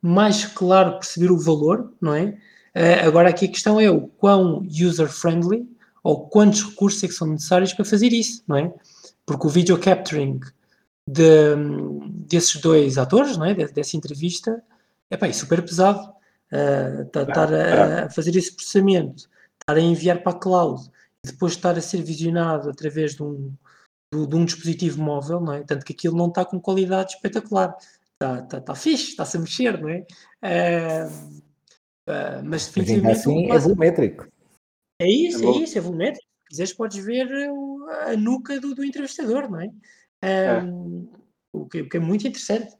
[0.01, 2.37] mais claro perceber o valor, não é?
[2.77, 5.67] Uh, agora aqui a questão é o quão user-friendly
[6.03, 8.71] ou quantos recursos é que são necessários para fazer isso, não é?
[9.25, 10.39] Porque o video capturing
[11.09, 11.55] de,
[12.27, 13.55] desses dois atores, não é?
[13.55, 14.63] Dessa entrevista,
[15.09, 16.07] é pá, é super pesado.
[16.51, 19.27] Estar uh, a, a, fazer esse processamento,
[19.59, 20.87] estar a enviar para a cloud
[21.25, 23.51] e depois estar a ser visionado através de um,
[24.13, 25.63] de, um dispositivo móvel, não é?
[25.63, 27.75] Tanto que aquilo não está com qualidade espetacular.
[28.13, 30.05] Está, está, está fixe, está-se a mexer, não é?
[30.43, 31.46] Uh,
[32.07, 33.03] uh, mas definitivamente.
[33.03, 34.27] Mas assim, é volumétrico.
[34.99, 36.25] É isso, é, é isso, é volumétrico.
[36.43, 37.27] Se quiseres, podes ver
[38.07, 39.69] a nuca do, do entrevistador, não é?
[40.23, 40.63] é.
[41.53, 42.75] O, que, o, que, é muito interessante.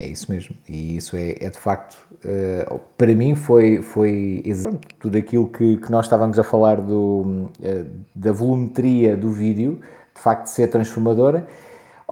[0.00, 4.96] É isso mesmo, e isso é, é de facto, uh, para mim foi, foi exatamente
[4.98, 9.80] tudo aquilo que, que nós estávamos a falar do, uh, da volumetria do vídeo,
[10.12, 11.46] de facto de ser transformadora,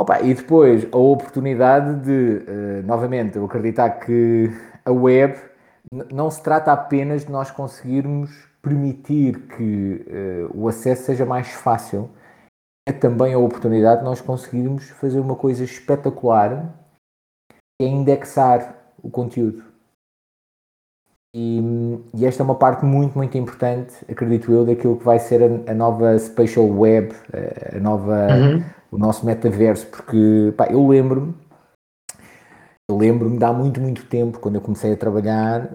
[0.01, 4.51] Opa, e depois a oportunidade de, uh, novamente, eu acreditar que
[4.83, 5.39] a web
[6.13, 8.31] não se trata apenas de nós conseguirmos
[8.63, 12.11] permitir que uh, o acesso seja mais fácil,
[12.87, 16.75] é também a oportunidade de nós conseguirmos fazer uma coisa espetacular
[17.49, 19.65] que é indexar o conteúdo.
[21.35, 21.61] E,
[22.13, 25.71] e, esta é uma parte muito, muito importante, acredito eu, daquilo que vai ser a,
[25.71, 28.65] a nova Spatial Web, a, a nova, uhum.
[28.91, 31.33] o nosso metaverso, porque pá, eu lembro-me,
[32.91, 35.71] eu lembro-me de há muito, muito tempo, quando eu comecei a trabalhar,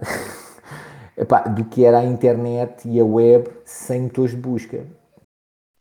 [1.17, 4.85] epá, do que era a internet e a web sem motores de busca.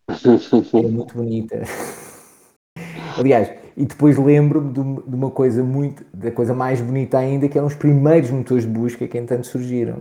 [0.75, 1.63] É muito bonita.
[3.19, 7.67] Aliás, e depois lembro-me de, uma coisa muito, da coisa mais bonita ainda, que eram
[7.67, 10.01] os primeiros motores de busca que entanto surgiram.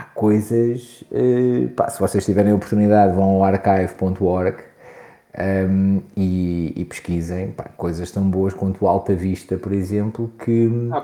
[0.00, 4.69] Há coisas, uh, pá, se vocês tiverem a oportunidade, vão ao archive.org
[5.38, 10.68] um, e, e, pesquisem pá, coisas tão boas quanto o Alta Vista, por exemplo, que...
[10.92, 11.02] Ah,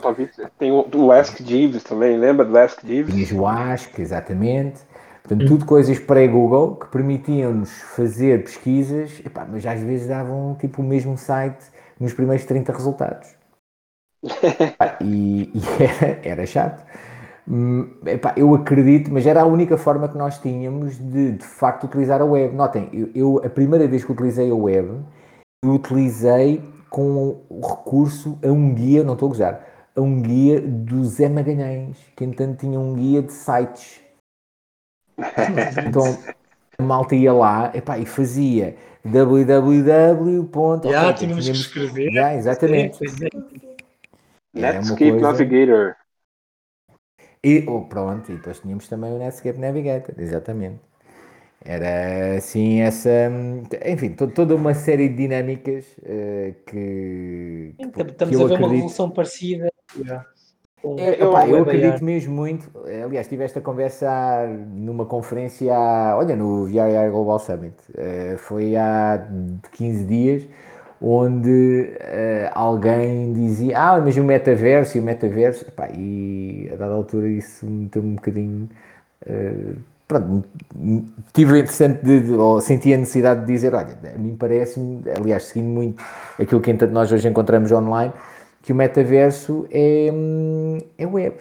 [0.58, 3.14] tem o, o Ask Jeeves também, lembra do Ask Jeeves?
[3.14, 4.80] Tinhas o Ask, exatamente.
[5.22, 5.48] Portanto, hum.
[5.48, 11.16] tudo coisas pré-Google que permitiam-nos fazer pesquisas, epá, mas às vezes davam tipo o mesmo
[11.16, 11.64] site
[11.98, 13.28] nos primeiros 30 resultados.
[15.00, 16.84] e, e era, era chato.
[17.48, 21.84] Hum, epá, eu acredito, mas era a única forma que nós tínhamos de de facto
[21.84, 22.54] utilizar a web.
[22.54, 25.00] Notem, eu, eu a primeira vez que utilizei a web,
[25.64, 30.60] eu utilizei com o recurso a um guia, não estou a gozar, a um guia
[30.60, 34.00] do Zé Magalhães, que entanto tinha um guia de sites.
[35.86, 36.02] então
[36.78, 40.50] a malta ia lá epá, e fazia www.
[40.84, 42.12] Já okay, tínhamos que escrever.
[42.12, 42.98] Já, exatamente.
[44.54, 45.20] É, Netscape coisa...
[45.20, 45.96] Navigator.
[47.46, 50.80] E oh, pronto, e depois tínhamos também o Netscape Navigator, exatamente.
[51.64, 53.08] Era assim essa.
[53.86, 58.00] Enfim, to, toda uma série de dinâmicas uh, que, que.
[58.00, 58.58] Estamos que a ver acredito...
[58.58, 59.72] uma revolução parecida.
[59.96, 60.26] Yeah.
[60.98, 62.68] É, opa, eu acredito mesmo muito.
[63.04, 64.08] Aliás, tive esta conversa
[64.72, 65.72] numa conferência,
[66.16, 67.76] olha, no VRR Global Summit.
[67.90, 69.24] Uh, foi há
[69.72, 70.42] 15 dias,
[71.00, 75.66] onde uh, alguém dizia: Ah, mas o metaverso e o metaverso.
[75.66, 78.68] Epá, e a dada altura isso me deu um bocadinho.
[79.26, 80.44] Uh, pronto,
[81.32, 85.68] tive interessante de, ou senti a necessidade de dizer: Olha, a mim parece-me, aliás, seguindo
[85.68, 86.02] muito
[86.38, 88.12] aquilo que nós hoje encontramos online
[88.66, 90.08] que o metaverso é,
[90.98, 91.36] é web.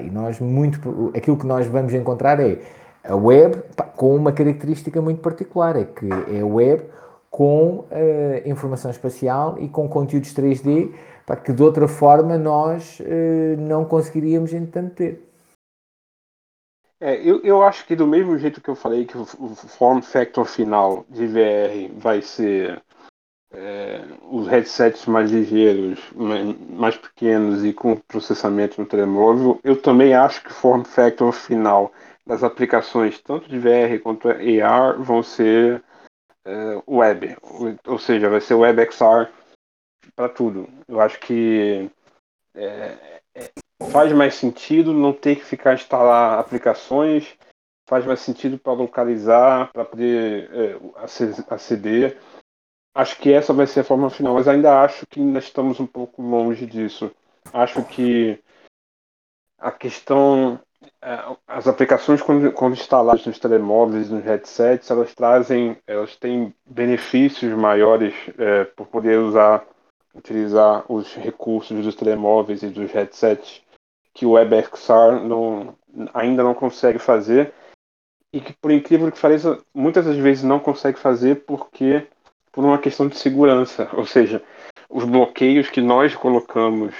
[0.00, 2.58] E nós muito aquilo que nós vamos encontrar é
[3.04, 6.82] a web pá, com uma característica muito particular, é que é web
[7.32, 7.86] com uh,
[8.44, 10.94] informação espacial e com conteúdos 3D
[11.26, 15.28] pá, que de outra forma nós uh, não conseguiríamos entanto ter.
[17.00, 20.44] É, eu, eu acho que do mesmo jeito que eu falei que o form factor
[20.44, 22.80] final de VR vai ser
[23.50, 30.42] é, os headsets mais ligeiros, mais pequenos e com processamento no telemóvel, eu também acho
[30.44, 31.90] que o form factor final
[32.26, 35.82] das aplicações, tanto de VR quanto AR, vão ser
[36.44, 37.36] é, web,
[37.86, 39.30] ou seja, vai ser web XR
[40.14, 40.68] para tudo.
[40.88, 41.90] Eu acho que
[42.54, 43.20] é,
[43.90, 47.36] faz mais sentido não ter que ficar instalar aplicações,
[47.88, 50.80] faz mais sentido para localizar, para poder é,
[51.48, 52.18] aceder.
[52.94, 55.86] Acho que essa vai ser a forma final, mas ainda acho que ainda estamos um
[55.86, 57.10] pouco longe disso.
[57.52, 58.38] Acho que
[59.58, 60.60] a questão,
[61.46, 68.14] as aplicações quando, quando instaladas nos telemóveis, nos headsets, elas trazem, elas têm benefícios maiores
[68.38, 69.64] é, por poder usar,
[70.14, 73.62] utilizar os recursos dos telemóveis e dos headsets
[74.14, 75.74] que o WebXR não,
[76.12, 77.52] ainda não consegue fazer
[78.32, 82.06] e que, por incrível que pareça, muitas das vezes não consegue fazer porque
[82.50, 84.42] por uma questão de segurança, ou seja,
[84.88, 86.94] os bloqueios que nós colocamos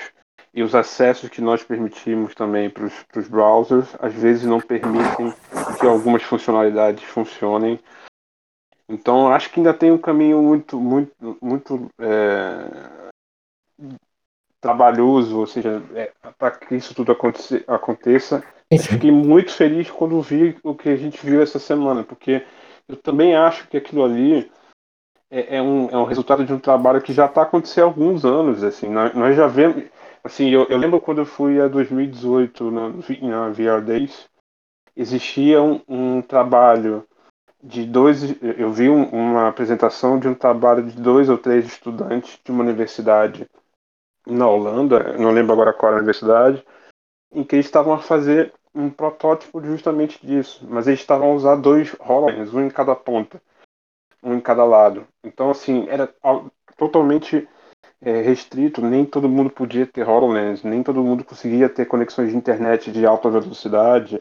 [0.55, 5.33] e os acessos que nós permitimos também para os browsers, às vezes não permitem
[5.81, 7.81] que algumas funcionalidades funcionem.
[8.89, 12.67] Então, acho que ainda tem um caminho muito, muito, muito é,
[14.61, 17.65] trabalhoso, ou seja, é, para que isso tudo aconteça.
[17.67, 18.45] aconteça.
[18.81, 22.45] Fiquei muito feliz quando vi o que a gente viu essa semana, porque
[22.89, 24.51] eu também acho que aquilo ali
[25.31, 28.25] é, é, um, é um resultado de um trabalho que já está acontecendo há alguns
[28.25, 28.63] anos.
[28.63, 29.85] Assim, nós, nós já vemos.
[30.25, 34.29] Assim, eu, eu, lembro quando eu fui a 2018 na, na VR Days,
[34.97, 37.07] existia um, um trabalho
[37.63, 38.23] de dois.
[38.41, 42.63] Eu vi um, uma apresentação de um trabalho de dois ou três estudantes de uma
[42.63, 43.49] universidade
[44.25, 46.65] na Holanda, não lembro agora qual era a universidade,
[47.33, 51.57] em que eles estavam a fazer um protótipo justamente disso, mas eles estavam a usar
[51.57, 53.43] dois HoloLens, um em cada ponta
[54.23, 55.07] um em cada lado.
[55.25, 56.15] Então, assim, era
[56.77, 57.49] totalmente
[58.03, 62.37] é, restrito, nem todo mundo podia ter HoloLens, nem todo mundo conseguia ter conexões de
[62.37, 64.21] internet de alta velocidade.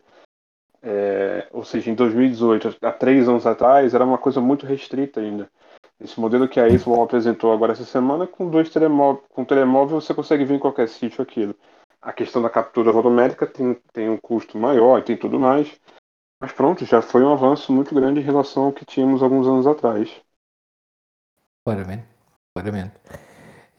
[0.84, 5.50] É, ou seja, em 2018, há três anos atrás, era uma coisa muito restrita ainda.
[6.00, 10.14] Esse modelo que a Apple apresentou agora essa semana, com dois telemóveis, com telemóvel você
[10.14, 11.56] consegue ver em qualquer sítio aquilo.
[12.02, 15.80] A questão da captura volumétrica tem, tem um custo maior e tem tudo mais,
[16.40, 19.68] mas pronto, já foi um avanço muito grande em relação ao que tínhamos alguns anos
[19.68, 20.10] atrás.
[21.64, 22.08] Claramente,
[22.56, 23.31] claramente.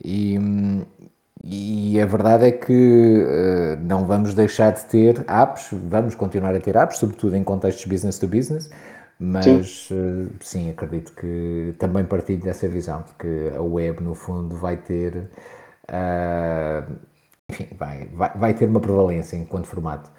[0.05, 0.38] E,
[1.45, 6.61] e a verdade é que uh, não vamos deixar de ter apps, vamos continuar a
[6.61, 8.71] ter apps, sobretudo em contextos business to business,
[9.19, 14.15] mas sim, uh, sim acredito que também partilho dessa visão, de que a web, no
[14.15, 15.31] fundo, vai ter.
[15.88, 16.93] Uh,
[17.49, 20.11] enfim, vai, vai, vai ter uma prevalência enquanto formato.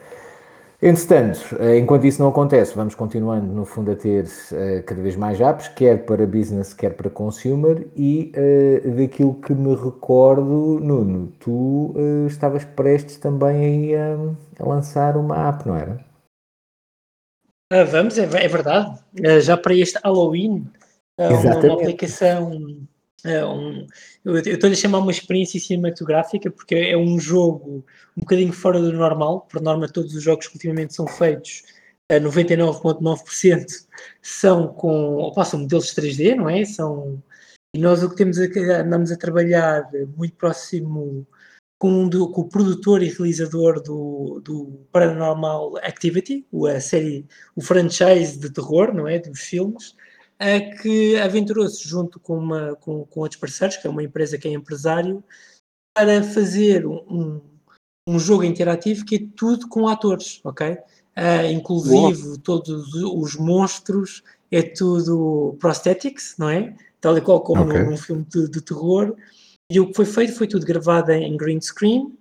[0.86, 5.16] Entretanto, eh, enquanto isso não acontece, vamos continuando, no fundo, a ter uh, cada vez
[5.16, 11.32] mais apps, quer para business, quer para consumer, e uh, daquilo que me recordo, Nuno,
[11.40, 14.18] tu uh, estavas prestes também a,
[14.60, 16.04] a, lançar uma app, não era?
[17.72, 19.00] Ah, vamos, é, é verdade.
[19.40, 20.70] já para este Halloween,
[21.18, 22.52] uma, uma aplicação
[23.26, 23.88] é um,
[24.26, 27.86] eu estou-lhe a chamar uma experiência cinematográfica porque é um jogo
[28.18, 29.48] um bocadinho fora do normal.
[29.50, 31.64] Por norma, todos os jogos que ultimamente são feitos,
[32.10, 33.66] a 99,9%
[34.22, 36.66] são com, opa, são modelos 3D, não é?
[36.66, 37.24] São,
[37.74, 38.46] e nós o que temos a,
[38.82, 41.26] andamos a trabalhar muito próximo
[41.80, 48.38] com, do, com o produtor e realizador do, do Paranormal Activity, a série, o franchise
[48.38, 49.20] de terror, não é?
[49.20, 49.96] Dos filmes
[50.44, 54.48] a que aventurou-se junto com, uma, com, com outros parceiros, que é uma empresa que
[54.48, 55.24] é empresário,
[55.96, 57.40] para fazer um,
[58.08, 60.72] um jogo interativo que é tudo com atores, ok?
[61.16, 66.76] Uh, inclusive todos os monstros é tudo prosthetics, não é?
[67.00, 67.80] Tal e qual como okay.
[67.84, 69.16] num, num, filme de, de, terror.
[69.72, 72.18] E o que foi feito foi tudo gravado em green screen.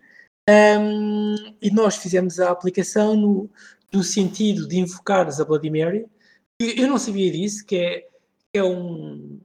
[0.48, 3.50] Um, e nós fizemos a aplicação no,
[3.92, 6.06] no sentido de invocar a Bloody Mary,
[6.60, 8.08] eu não sabia disso, que é,
[8.54, 9.40] é um,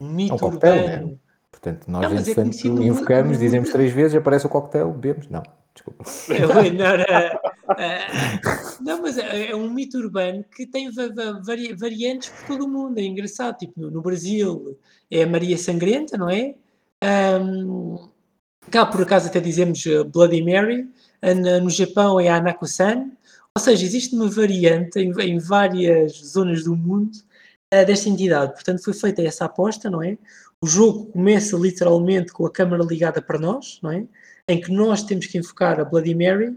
[0.00, 1.06] um mito é um coquetel, urbano.
[1.06, 1.18] Né?
[1.50, 3.40] Portanto, nós, não, entretanto, é invocamos, muito...
[3.40, 5.28] dizemos três vezes, aparece o coquetel, bebemos.
[5.28, 5.42] Não,
[5.74, 6.04] desculpa.
[6.28, 6.96] Não,
[8.84, 12.68] não, não, mas é, é um mito urbano que tem vari, variantes por todo o
[12.68, 12.98] mundo.
[12.98, 13.56] É engraçado.
[13.56, 14.78] Tipo, no, no Brasil
[15.10, 16.54] é a Maria Sangrenta, não é?
[17.40, 18.08] Um,
[18.70, 19.82] cá, por acaso, até dizemos
[20.12, 20.88] Bloody Mary.
[21.62, 23.10] No Japão é a Anako-san.
[23.56, 27.25] Ou seja, existe uma variante em, em várias zonas do mundo
[27.70, 28.52] desta entidade.
[28.52, 30.16] Portanto, foi feita essa aposta, não é?
[30.60, 34.04] O jogo começa literalmente com a câmera ligada para nós, não é?
[34.48, 36.56] Em que nós temos que enfocar a Bloody Mary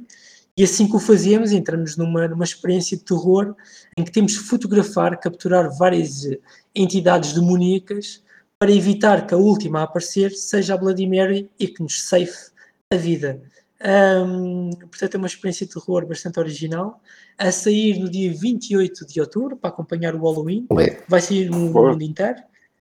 [0.56, 3.56] e assim que o fazemos, entramos numa, numa experiência de terror
[3.98, 6.28] em que temos que fotografar, capturar várias
[6.76, 8.24] entidades demoníacas
[8.60, 12.52] para evitar que a última a aparecer seja a Bloody Mary e que nos safe
[12.92, 13.42] a vida.
[13.82, 17.02] Um, portanto, é uma experiência de terror bastante original.
[17.38, 20.68] A sair no dia 28 de outubro, para acompanhar o Halloween.
[21.08, 22.42] Vai sair no mundo inteiro.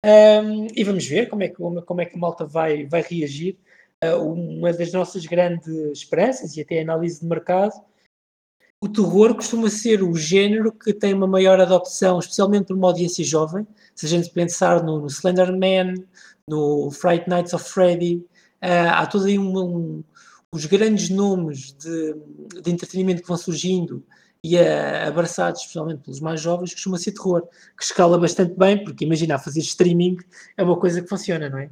[0.04, 3.58] Um, e vamos ver como é que, como é que a malta vai, vai reagir.
[4.04, 7.74] Uh, uma das nossas grandes esperanças, e até análise de mercado,
[8.84, 13.24] o terror costuma ser o género que tem uma maior adopção, especialmente por uma audiência
[13.24, 13.68] jovem.
[13.94, 15.94] Se a gente pensar no, no Slender Man,
[16.48, 18.26] no Fright Nights of Freddy,
[18.64, 20.04] uh, há todo aí um, um,
[20.54, 22.16] os grandes nomes de,
[22.62, 24.04] de entretenimento que vão surgindo
[24.44, 27.48] e uh, abraçados especialmente pelos mais jovens, costuma ser terror,
[27.78, 30.18] que escala bastante bem, porque imagina, fazer streaming
[30.58, 31.70] é uma coisa que funciona, não é?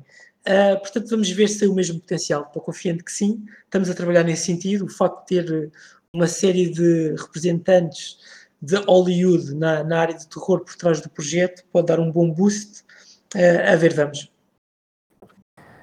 [0.47, 2.43] Uh, portanto, vamos ver se tem o mesmo potencial.
[2.43, 4.86] Estou confiante que sim, estamos a trabalhar nesse sentido.
[4.86, 5.71] O facto de ter
[6.13, 8.17] uma série de representantes
[8.61, 12.32] de Hollywood na, na área de terror por trás do projeto pode dar um bom
[12.32, 12.84] boost.
[13.36, 14.32] Uh, a ver, vamos.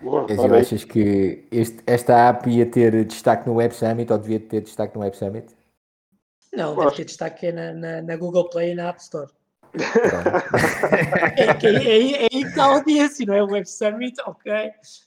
[0.06, 4.38] Boa, Mas achas que este, esta app ia ter destaque no Web Summit ou devia
[4.38, 5.52] ter destaque no Web Summit?
[6.54, 9.28] Não, deve ter destaque na, na, na, Google Play e na App Store.
[11.36, 13.42] é, é, é, é, aí que está a audiência, não é?
[13.42, 14.52] O Web Summit, ok.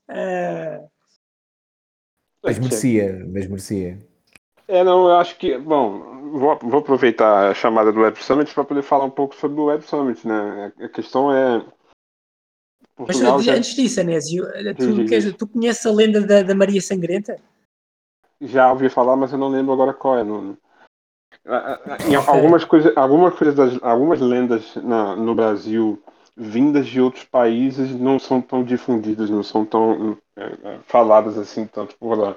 [0.09, 0.89] Uh...
[2.43, 3.97] Mas merecia, mas merecia.
[4.67, 8.65] É, não, eu acho que, bom, vou, vou aproveitar a chamada do Web Summit para
[8.65, 10.73] poder falar um pouco sobre o Web Summit, né?
[10.77, 11.65] A questão é.
[13.05, 13.53] Portugal Mas já...
[13.53, 14.45] antes disso, Anésio,
[14.77, 17.37] tu, queres, tu conheces a lenda da, da, Maria Sangrenta?
[18.41, 20.23] Já ouvi falar, mas eu não lembro agora qual é.
[20.23, 20.57] Não...
[22.09, 26.01] Em algumas coisas, algumas coisas, algumas lendas na, no Brasil
[26.35, 31.95] vindas de outros países não são tão difundidas, não são tão é faladas assim tanto
[31.97, 32.35] por lá.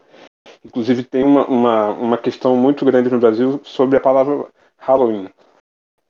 [0.65, 4.47] Inclusive tem uma, uma, uma questão muito grande no Brasil sobre a palavra
[4.77, 5.29] Halloween.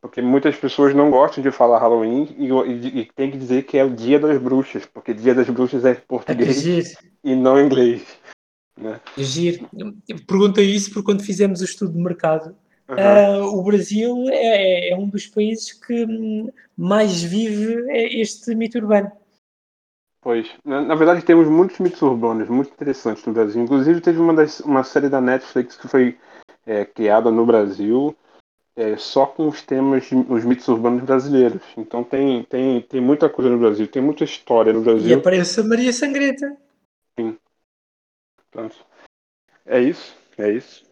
[0.02, 3.78] Porque muitas pessoas não gostam de falar Halloween e, e, e tem que dizer que
[3.78, 8.04] é o Dia das Bruxas, porque Dia das Bruxas é português é e não inglês.
[8.76, 9.00] Né?
[9.16, 9.68] Giro.
[10.26, 12.56] Pergunta isso porque quando fizemos o estudo de mercado,
[12.88, 13.44] uhum.
[13.44, 16.04] uh, o Brasil é, é, um dos países que
[16.76, 17.86] mais vive
[18.20, 19.12] este mito urbano.
[20.20, 23.62] Pois, na, na, verdade temos muitos mitos urbanos muito interessantes no Brasil.
[23.62, 26.18] Inclusive teve uma, das, uma série da Netflix que foi
[26.66, 28.16] é, criada no Brasil
[28.74, 31.62] é, só com os temas, os mitos urbanos brasileiros.
[31.76, 35.08] Então tem, tem, tem muita coisa no Brasil, tem muita história no Brasil.
[35.08, 36.56] E aparece a Maria Sangrenta.
[37.18, 37.38] Sim.
[38.50, 38.76] Pronto.
[39.66, 40.84] É isso, é isso.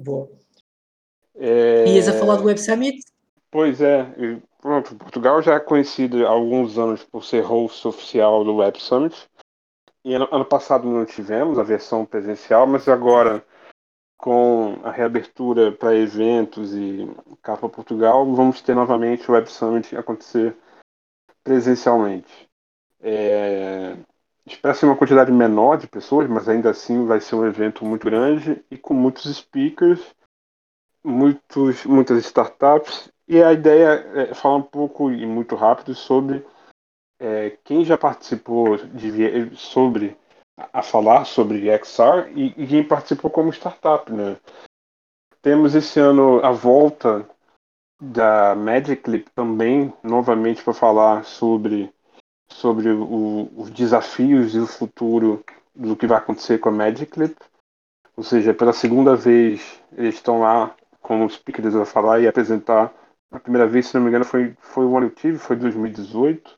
[0.00, 0.30] Boa.
[1.36, 1.86] É...
[1.88, 3.00] Ias a falar do Web Summit?
[3.50, 4.04] Pois é,
[4.60, 9.28] pronto, Portugal já é conhecido há alguns anos por ser host oficial do Web Summit.
[10.04, 13.44] E ano, ano passado não tivemos a versão presencial, mas agora
[14.24, 17.06] com a reabertura para eventos e
[17.42, 20.56] Capa Portugal, vamos ter novamente o Web Summit acontecer
[21.42, 22.48] presencialmente.
[23.02, 23.94] É,
[24.46, 28.06] espera ser uma quantidade menor de pessoas, mas ainda assim vai ser um evento muito
[28.06, 30.00] grande e com muitos speakers,
[31.04, 36.46] muitos, muitas startups e a ideia é falar um pouco e muito rápido sobre
[37.20, 40.16] é, quem já participou de, sobre
[40.56, 44.36] a falar sobre XR e, e, quem participou como startup, né?
[45.42, 47.28] Temos esse ano a volta
[48.00, 51.92] da Magic também novamente para falar sobre
[52.48, 55.44] sobre o, os desafios e o futuro
[55.74, 57.12] do que vai acontecer com a Magic
[58.16, 62.92] Ou seja, pela segunda vez eles estão lá como speakers a falar e apresentar
[63.30, 66.56] a primeira vez, se não me engano, foi, foi o ano que tive, foi 2018.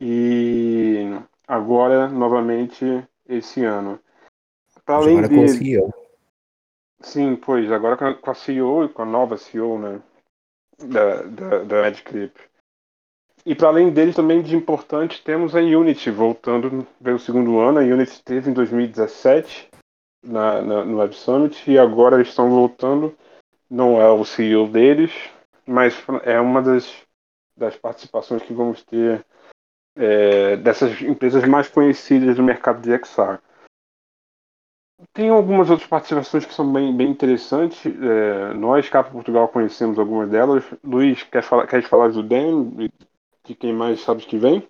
[0.00, 1.06] E
[1.48, 2.84] agora, novamente,
[3.26, 3.98] esse ano.
[4.84, 5.34] Para além agora de...
[5.34, 5.94] com a CEO.
[7.00, 10.02] Sim, pois, agora com a CEO e com a nova CEO, né?
[10.78, 11.92] Da, da, da.
[13.46, 17.78] E para além dele, também de importante, temos a Unity voltando pelo segundo ano.
[17.78, 19.70] A Unity teve em 2017
[20.22, 23.16] na, na, no Web Summit e agora eles estão voltando.
[23.70, 25.12] Não é o CEO deles,
[25.66, 25.94] mas
[26.24, 26.90] é uma das,
[27.56, 29.24] das participações que vamos ter
[29.98, 33.38] é, dessas empresas mais conhecidas no mercado de XR.
[35.12, 37.84] Tem algumas outras participações que são bem, bem interessantes.
[37.86, 40.64] É, nós, Capa Portugal, conhecemos algumas delas.
[40.82, 42.70] Luiz, quer falar, quer falar do Dan?
[43.44, 44.66] De quem mais sabes que vem?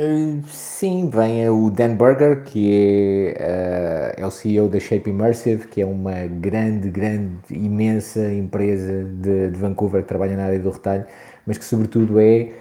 [0.00, 5.66] Uh, sim, vem o Dan Burger, que é, uh, é, o CEO da Shape Immersive,
[5.66, 10.70] que é uma grande, grande, imensa empresa de, de, Vancouver que trabalha na área do
[10.70, 11.04] retalho,
[11.44, 12.52] mas que sobretudo é,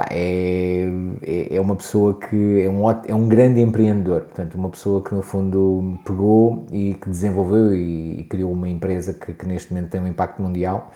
[0.00, 0.86] pá, é,
[1.22, 5.14] é, é, uma pessoa que é um, é um grande empreendedor, portanto, uma pessoa que
[5.14, 9.90] no fundo pegou e que desenvolveu e, e criou uma empresa que, que, neste momento
[9.90, 10.90] tem um impacto mundial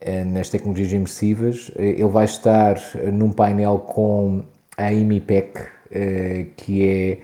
[0.00, 1.70] uh, nas tecnologias imersivas.
[1.76, 2.76] Ele vai estar
[3.12, 4.42] num painel com
[4.78, 5.58] a IMIPEC,
[5.90, 7.18] eh, que é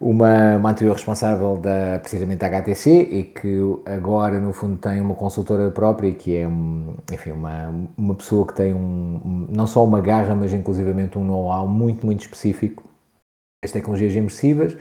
[0.00, 5.14] uma, uma anterior responsável da, precisamente da HTC e que agora no fundo tem uma
[5.14, 6.48] consultora própria que é
[7.12, 11.66] enfim, uma, uma pessoa que tem um, não só uma garra mas inclusivamente um know-how
[11.66, 12.84] muito muito específico
[13.62, 14.76] das tecnologias imersivas.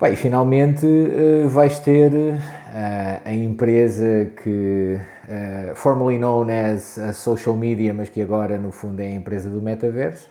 [0.00, 7.56] Bem, finalmente uh, vais ter uh, a empresa que, uh, formerly known as a social
[7.56, 10.30] media, mas que agora no fundo é a empresa do metaverso,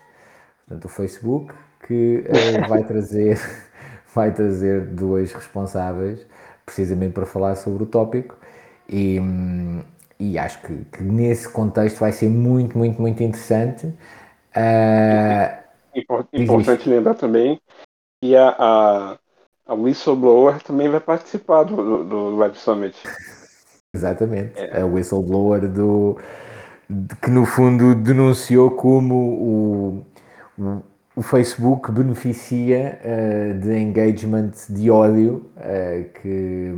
[0.65, 1.53] portanto o Facebook,
[1.85, 2.23] que
[2.69, 3.37] vai trazer
[4.17, 6.25] vai trazer dois responsáveis
[6.65, 8.35] precisamente para falar sobre o tópico
[8.89, 9.19] e,
[10.19, 13.85] e acho que, que, nesse contexto vai ser muito, muito, muito interessante.
[14.55, 15.67] Uh,
[16.33, 17.61] Importante lembrar também
[18.21, 19.17] que a, a,
[19.67, 22.97] a whistleblower também vai participar do, do Web Summit.
[23.93, 24.81] Exatamente, é.
[24.81, 26.17] a whistleblower do,
[27.21, 30.05] que no fundo denunciou como o,
[30.59, 30.83] o
[31.17, 36.71] o Facebook beneficia uh, de engagement de ódio uh, que,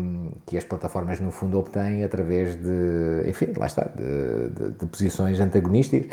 [0.46, 5.42] que as plataformas no fundo obtêm através de, enfim, lá está, de, de, de, posições
[5.42, 6.06] antagonistas.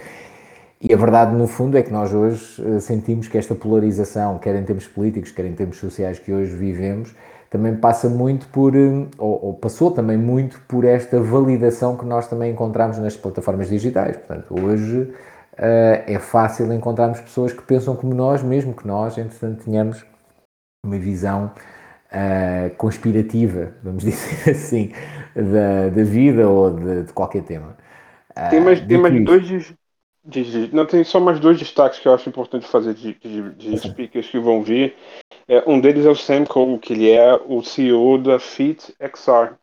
[0.81, 4.57] E a verdade no fundo é que nós hoje uh, sentimos que esta polarização, quer
[4.57, 7.15] em termos políticos, quer em termos sociais que hoje vivemos,
[7.49, 8.75] também passa muito por,
[9.19, 14.17] ou, ou passou também muito por esta validação que nós também encontramos nas plataformas digitais.
[14.17, 15.13] Portanto, hoje
[15.59, 20.05] é fácil encontrarmos pessoas que pensam como nós, mesmo que nós, entretanto, tenhamos
[20.85, 21.53] uma visão
[22.07, 24.93] uh, conspirativa, vamos dizer assim,
[25.35, 27.77] da, da vida ou de, de qualquer tema.
[28.31, 29.75] Uh, tem mais, tem mais dois.
[30.25, 33.79] De, não, tem só mais dois destaques que eu acho importante fazer de, de, de
[33.79, 34.97] speakers que vão vir.
[35.47, 39.55] É, um deles é o Sam Cole, que ele é o CEO da Fit XR,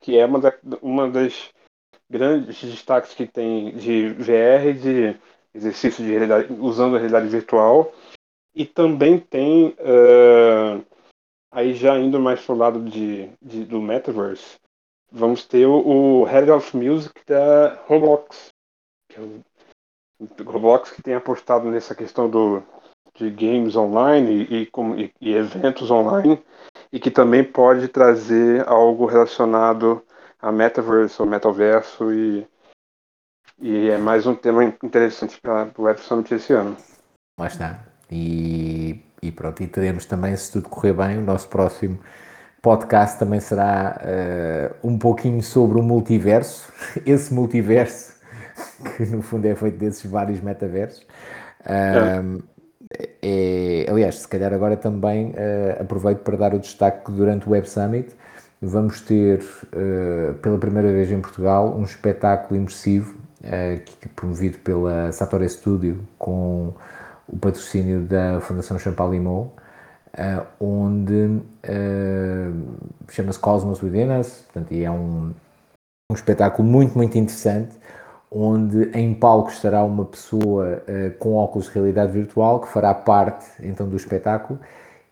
[0.00, 1.50] que é uma, da, uma das
[2.08, 5.16] grandes destaques que tem de VR de
[5.54, 7.92] exercício de realidade, usando a realidade virtual.
[8.54, 10.84] E também tem, uh,
[11.50, 14.56] aí já indo mais para o lado de, de, do Metaverse,
[15.10, 18.48] vamos ter o, o Head of Music da Roblox.
[19.08, 19.40] Que é o,
[20.44, 22.62] Roblox que tem apostado nessa questão do,
[23.14, 26.42] de games online e, e, e, eventos online
[26.92, 30.02] e que também pode trazer algo relacionado
[30.40, 32.46] a metaverse ou metaverso e
[33.60, 36.76] e é mais um tema interessante para o Web Summit esse ano.
[37.38, 37.80] Lá está.
[38.10, 41.98] E, e pronto, e teremos também, se tudo correr bem, o nosso próximo
[42.60, 46.72] podcast também será uh, um pouquinho sobre o multiverso,
[47.04, 48.14] esse multiverso
[48.96, 51.06] que no fundo é feito desses vários metaversos.
[51.60, 52.42] Uh,
[52.98, 53.08] é.
[53.22, 57.52] é, aliás, se calhar agora também uh, aproveito para dar o destaque que durante o
[57.52, 58.14] Web Summit
[58.62, 59.44] vamos ter
[60.40, 63.14] pela primeira vez em Portugal um espetáculo imersivo
[63.44, 63.80] é
[64.16, 66.74] promovido pela Satori Studio com
[67.28, 69.54] o patrocínio da Fundação Champalimau,
[70.14, 72.76] uh, onde uh,
[73.10, 75.32] chama-se Cosmos Within Us, portanto, e é um,
[76.10, 77.76] um espetáculo muito, muito interessante,
[78.30, 83.46] onde em palco estará uma pessoa uh, com óculos de realidade virtual que fará parte
[83.60, 84.58] então do espetáculo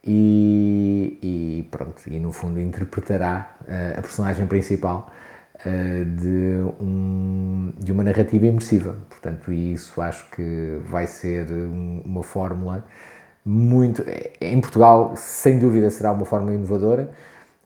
[0.05, 3.55] e, e pronto, e no fundo interpretará
[3.97, 5.09] a personagem principal.
[5.09, 5.32] uh,
[5.65, 8.97] de, um, de uma narrativa imersiva.
[9.09, 12.85] Portanto, isso acho que vai ser um, uma fórmula
[13.45, 14.05] muito.
[14.41, 17.11] Em Portugal, sem dúvida, será uma fórmula inovadora.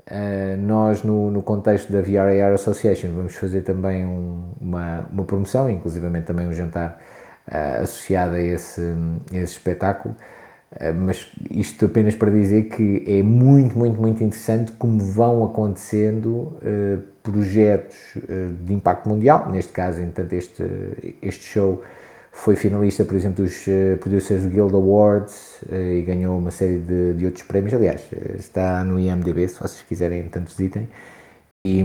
[0.08, 5.68] Uh, nós, no, no, contexto da VRAR Association, vamos fazer também um, uma, uma promoção,
[5.68, 7.00] inclusivamente também um jantar
[7.48, 8.80] uh, associado a esse,
[9.32, 10.14] a esse espetáculo.
[10.94, 16.58] Mas isto apenas para dizer que é muito, muito, muito interessante como vão acontecendo
[17.26, 20.62] projetos eh, de impacto mundial, neste caso, entanto, este,
[21.20, 21.82] este show
[22.30, 27.14] foi finalista, por exemplo, dos eh, Producers Guild Awards eh, e ganhou uma série de,
[27.14, 27.74] de outros prémios.
[27.74, 28.06] Aliás,
[28.38, 30.88] está no IMDB, se vocês quiserem, tanto visitem.
[31.66, 31.82] E,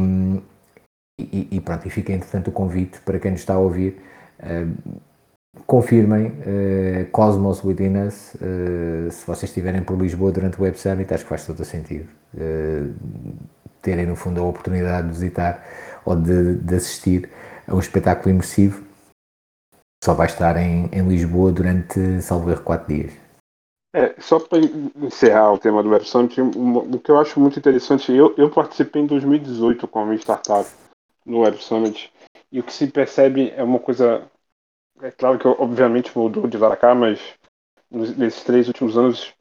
[1.19, 3.97] e, e, pronto, e fica entretanto o convite para quem nos está a ouvir.
[5.65, 6.33] Confirmem
[7.11, 8.33] Cosmos Within Us
[9.11, 12.07] se vocês estiverem por Lisboa durante o Web Summit, acho que faz todo o sentido
[13.81, 15.65] terem, no fundo, a oportunidade de visitar
[16.05, 17.29] ou de, de assistir
[17.67, 18.85] a um espetáculo imersivo.
[20.03, 23.13] Só vai estar em, em Lisboa durante, salvo erro, quatro dias.
[23.93, 24.59] É, só para
[24.95, 29.01] encerrar o tema do Web Summit, o que eu acho muito interessante, eu, eu participei
[29.01, 30.69] em 2018 com a minha startup
[31.25, 32.11] no Web Summit,
[32.51, 34.23] e o que se percebe é uma coisa,
[35.01, 37.19] é claro que obviamente mudou de lá cá, mas
[37.91, 39.33] nesses três últimos anos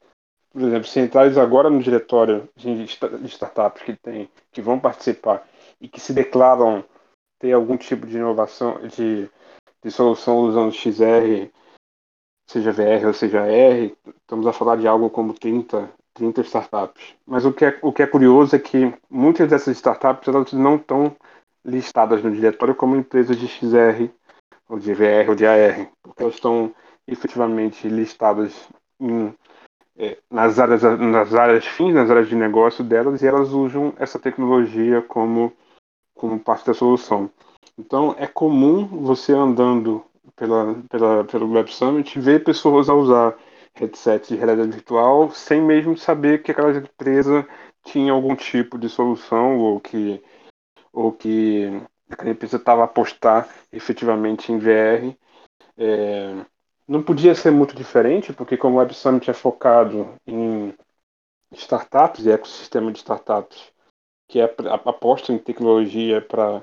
[0.51, 2.83] por exemplo, se entrares agora no diretório de
[3.27, 5.47] startups que, tem, que vão participar
[5.79, 6.83] e que se declaram
[7.39, 9.29] ter algum tipo de inovação, de,
[9.83, 11.49] de solução usando XR,
[12.47, 17.15] seja VR ou seja R, estamos a falar de algo como 30, 30 startups.
[17.25, 20.75] Mas o que, é, o que é curioso é que muitas dessas startups elas não
[20.75, 21.15] estão
[21.63, 24.09] listadas no diretório como empresas de XR,
[24.67, 26.73] ou de VR ou de AR, porque elas estão
[27.07, 29.33] efetivamente listadas em
[30.01, 34.17] é, nas, áreas, nas áreas fins, nas áreas de negócio delas, e elas usam essa
[34.17, 35.53] tecnologia como,
[36.15, 37.29] como parte da solução.
[37.77, 40.03] Então, é comum você andando
[40.35, 43.37] pela, pela, pelo Web Summit ver pessoas a usar
[43.75, 47.47] headsets de realidade virtual sem mesmo saber que aquela empresa
[47.83, 50.19] tinha algum tipo de solução ou que,
[50.91, 51.79] ou que
[52.09, 55.15] aquela empresa estava a apostar efetivamente em VR.
[55.77, 56.43] É,
[56.91, 60.73] não podia ser muito diferente, porque como o Web Summit é focado em
[61.53, 63.71] startups e ecossistema de startups,
[64.27, 66.61] que é a aposta em tecnologia para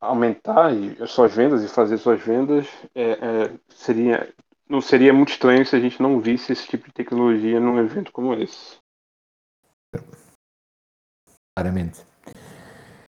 [0.00, 0.70] aumentar
[1.06, 4.32] suas vendas e fazer suas vendas, é, é, seria
[4.66, 8.10] não seria muito estranho se a gente não visse esse tipo de tecnologia num evento
[8.10, 8.78] como esse.
[11.54, 12.00] Claramente.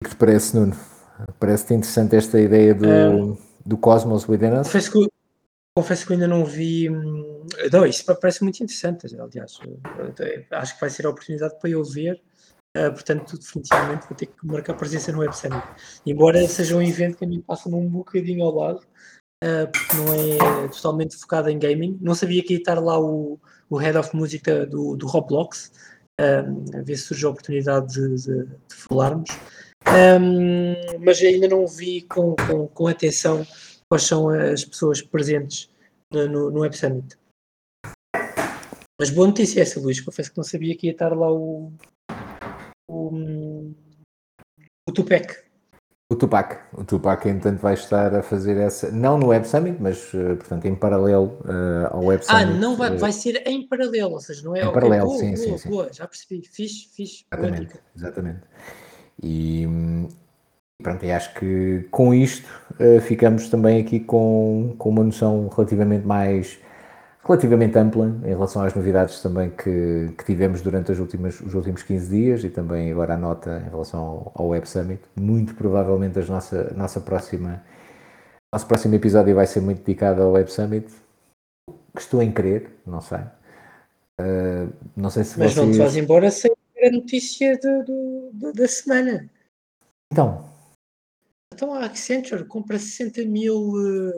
[0.02, 0.74] O que te parece, Nuno?
[1.40, 4.68] Parece-te interessante esta ideia do, um, do Cosmos Within Us?
[4.68, 5.15] Confesso que,
[5.76, 6.90] confesso que ainda não vi.
[6.90, 9.60] Hum, não, isso parece muito interessante, aliás.
[10.52, 12.22] Acho que vai ser a oportunidade para eu ver.
[12.78, 15.64] Uh, portanto, definitivamente vou ter que marcar presença no Web Summit.
[16.06, 18.80] Embora seja um evento que a mim passa um bocadinho ao lado,
[19.44, 21.98] uh, porque não é totalmente focado em gaming.
[22.02, 25.72] Não sabia que ia estar lá o, o Head of Music do, do Roblox,
[26.20, 29.30] um, a ver se surge a oportunidade de, de, de falarmos.
[29.88, 33.46] Um, mas ainda não vi com, com, com, atenção
[33.90, 35.70] quais são as pessoas presentes
[36.12, 37.18] no, no Web Summit.
[39.00, 40.00] Mas boa notícia essa, Luís.
[40.00, 41.72] Confesso que não sabia que ia estar lá o,
[42.90, 43.72] o,
[44.88, 45.46] o Tupac.
[46.08, 50.14] O Tupac, o Tupac, entanto, vai estar a fazer essa, não no Web Summit, mas,
[50.14, 52.44] uh, portanto, em paralelo uh, ao Web ah, Summit.
[52.44, 54.64] Ah, não vai, vai ser em paralelo, ou seja, não é...
[54.64, 55.70] Em paralelo, boa, sim, boa, sim, sim.
[55.70, 57.26] Boa, já percebi, fiz, fiz.
[57.34, 58.42] Exatamente, exatamente.
[59.24, 59.66] E
[60.84, 62.48] pronto, e acho que com isto
[62.80, 66.60] uh, ficamos também aqui com, com uma noção relativamente mais
[67.26, 71.82] relativamente ampla em relação às novidades também que, que tivemos durante as últimas, os últimos
[71.82, 75.02] 15 dias e também agora a nota em relação ao, ao Web Summit.
[75.16, 77.64] Muito provavelmente a nossa, nossa próxima,
[78.54, 80.88] nosso próximo episódio vai ser muito dedicado ao Web Summit.
[81.98, 83.22] Estou em crer, não sei.
[84.22, 85.66] Uh, não sei se Mas vocês...
[85.66, 86.52] não te vais embora sem
[86.84, 89.28] a notícia do, do, da semana.
[90.14, 90.46] Então,
[91.54, 94.12] então a Accenture compra 60 mil uh,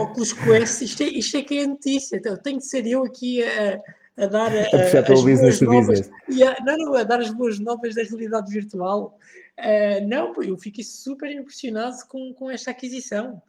[0.00, 0.82] óculos Quest.
[0.82, 2.16] Isto é, isto é que é notícia.
[2.16, 3.80] Então, tenho de ser eu aqui a,
[4.16, 6.10] a dar a, a as boas novas.
[6.10, 9.18] A, não, não, a dar as boas novas da realidade virtual.
[9.58, 13.42] Uh, não, eu fiquei super impressionado com, com esta aquisição.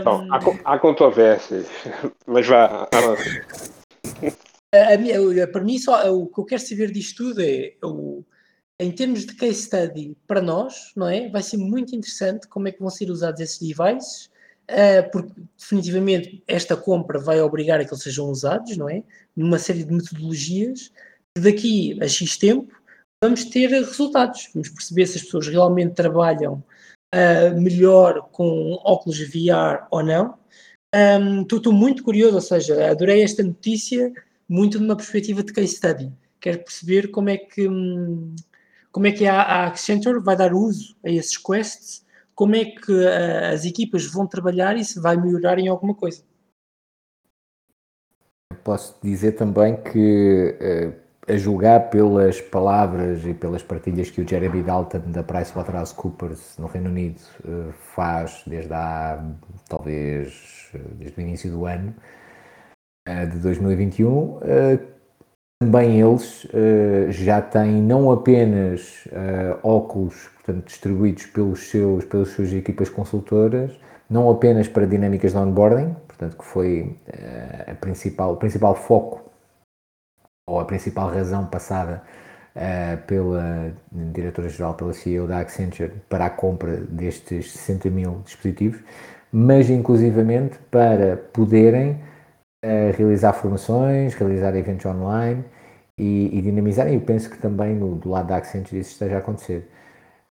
[0.00, 1.66] Então, um, há, há controvérsias,
[2.26, 2.88] mas vá.
[4.72, 8.24] A, minha, para mim, só, o que eu quero saber disto tudo é o
[8.80, 11.28] em termos de case study para nós, não é?
[11.28, 14.30] Vai ser muito interessante como é que vão ser usados esses devices,
[14.70, 19.02] uh, porque definitivamente esta compra vai obrigar a que eles sejam usados, não é?
[19.36, 20.90] Numa série de metodologias,
[21.38, 22.74] daqui a X tempo
[23.22, 26.64] vamos ter resultados, vamos perceber se as pessoas realmente trabalham
[27.14, 30.38] uh, melhor com óculos VR ou não.
[30.94, 34.10] Um, estou muito curioso, ou seja, adorei esta notícia
[34.48, 36.10] muito numa perspectiva de case study.
[36.40, 37.68] Quero perceber como é que.
[38.92, 43.52] Como é que a, Accenture vai dar uso a esses quests, como é que uh,
[43.52, 46.22] as equipas vão trabalhar e se vai melhorar em alguma coisa.
[48.64, 54.62] Posso dizer também que, uh, a julgar pelas palavras e pelas partilhas que o Jeremy
[54.62, 59.22] Dalton da PricewaterhouseCoopers no Reino Unido uh, faz desde há,
[59.68, 61.94] talvez, desde o início do ano
[63.06, 64.40] de 2021,
[65.62, 72.50] também eles uh, já têm não apenas uh, óculos portanto, distribuídos pelos seus, pelas suas
[72.50, 78.36] equipas consultoras, não apenas para dinâmicas de onboarding, portanto, que foi uh, a principal, o
[78.36, 79.30] principal foco
[80.48, 82.02] ou a principal razão passada
[83.06, 88.80] pela diretora-geral, pela CEO da Accenture, para a compra destes 60 mil dispositivos,
[89.30, 92.00] mas inclusivamente para poderem
[92.96, 95.44] realizar formações, realizar eventos online
[95.98, 96.88] e, e dinamizar.
[96.88, 99.68] E eu penso que também no, do lado da Accenture isso esteja a acontecer.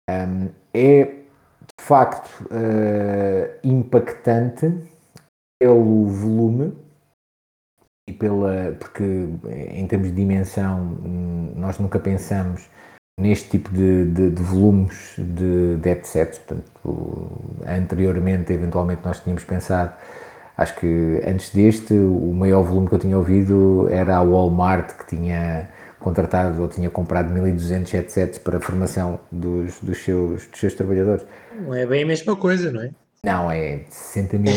[0.10, 4.72] Um, é de facto uh, impactante
[5.60, 6.74] pelo volume
[8.10, 9.04] e pela porque
[9.72, 10.98] em termos de dimensão
[11.56, 12.68] nós nunca pensamos
[13.20, 16.40] neste tipo de, de, de volumes de, de headsets.
[16.40, 19.94] Portanto, anteriormente, eventualmente, nós tínhamos pensado
[20.62, 25.16] Acho que antes deste, o maior volume que eu tinha ouvido era a Walmart, que
[25.16, 25.68] tinha
[26.00, 31.26] contratado ou tinha comprado 1200 headsets para a formação dos, dos, seus, dos seus trabalhadores.
[31.60, 32.92] Não é bem a mesma coisa, não é?
[33.26, 34.54] Não, é 60 mil,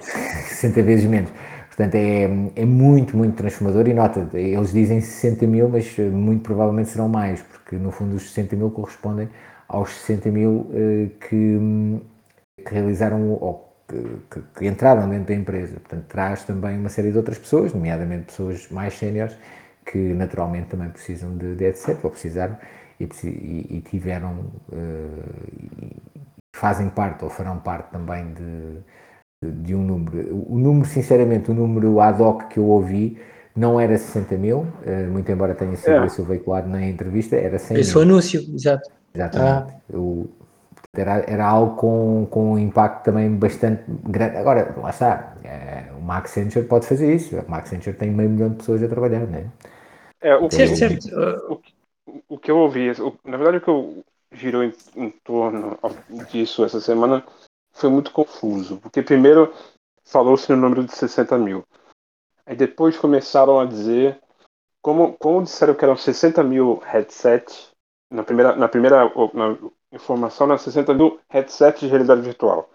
[0.00, 1.30] 60 vezes menos.
[1.68, 2.22] Portanto, é,
[2.56, 7.42] é muito, muito transformador e nota, eles dizem 60 mil, mas muito provavelmente serão mais,
[7.42, 9.28] porque no fundo os 60 mil correspondem
[9.68, 11.58] aos 60 mil eh, que,
[12.64, 15.74] que realizaram ou que, que, entraram dentro da empresa.
[15.74, 19.36] Portanto, traz também uma série de outras pessoas, nomeadamente pessoas mais séniores,
[19.84, 22.56] que naturalmente também precisam de, de headset, ou precisaram,
[22.98, 25.90] e, e, e tiveram, uh,
[26.54, 28.78] fazem parte ou farão parte também de,
[29.42, 30.44] de, de, um número.
[30.48, 33.18] O número, sinceramente, o número ad hoc que eu ouvi
[33.54, 36.06] não era 60 mil, uh, muito embora tenha sido é.
[36.06, 37.80] esse o veiculado na entrevista, era 100 Esse mil.
[37.80, 38.90] Esse o anúncio, exato.
[39.14, 39.74] Exatamente.
[39.92, 39.96] Ah.
[39.96, 40.28] O,
[41.00, 44.36] era, era algo com, com um impacto também bastante grande.
[44.36, 47.36] Agora, lá está, é, o Max Accenture pode fazer isso.
[47.36, 49.50] O Max Accenture tem meio milhão de pessoas a trabalhar, não é?
[50.20, 51.08] é o, certo, certo.
[51.48, 51.60] O,
[52.34, 55.78] o, que eu ouvi, o, na verdade, o que eu girou em, em torno
[56.30, 57.24] disso essa semana
[57.72, 58.78] foi muito confuso.
[58.78, 59.52] Porque primeiro
[60.04, 61.64] falou-se no número de 60 mil.
[62.46, 64.20] Aí depois começaram a dizer,
[64.82, 67.72] como, como disseram que eram 60 mil headsets,
[68.10, 69.56] na primeira, na primeira na,
[69.94, 72.70] informação nas 60 mil headsets de realidade virtual.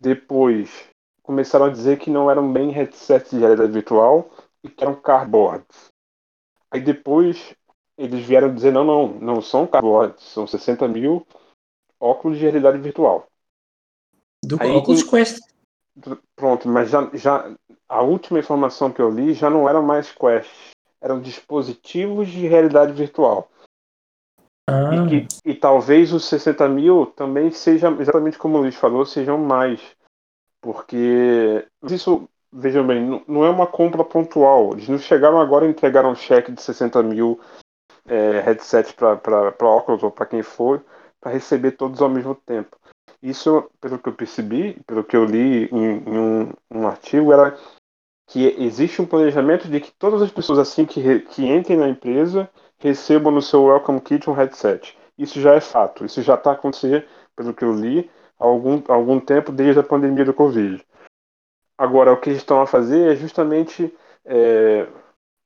[0.00, 0.88] Depois
[1.22, 4.30] começaram a dizer que não eram bem headsets de realidade virtual
[4.64, 5.90] e que eram cardboards.
[6.70, 7.54] Aí depois
[7.96, 11.26] eles vieram dizer não, não, não são cardboards, são 60 mil
[12.00, 13.28] óculos de realidade virtual.
[14.44, 15.38] Do Aí, Oculus Quest.
[16.34, 17.54] Pronto, mas já, já
[17.88, 22.92] a última informação que eu li já não eram mais Quest, eram dispositivos de realidade
[22.92, 23.48] virtual.
[24.68, 24.94] Ah.
[24.94, 29.38] E, que, e talvez os 60 mil também sejam, exatamente como o Luiz falou, sejam
[29.38, 29.80] mais.
[30.60, 34.72] Porque isso, vejam bem, não é uma compra pontual.
[34.72, 37.40] Eles não chegaram agora e entregaram um cheque de 60 mil
[38.06, 40.84] é, headsets para óculos ou para quem for,
[41.20, 42.76] para receber todos ao mesmo tempo.
[43.22, 47.56] Isso, pelo que eu percebi, pelo que eu li em, em um, um, artigo, era
[48.26, 52.50] que existe um planejamento de que todas as pessoas assim que, que entrem na empresa
[52.82, 54.96] recebam no seu Welcome Kit um headset.
[55.16, 57.04] Isso já é fato, isso já está acontecendo,
[57.36, 60.84] pelo que eu li, há algum, algum tempo desde a pandemia do Covid.
[61.78, 63.92] Agora, o que eles estão a fazer é justamente
[64.24, 64.86] é,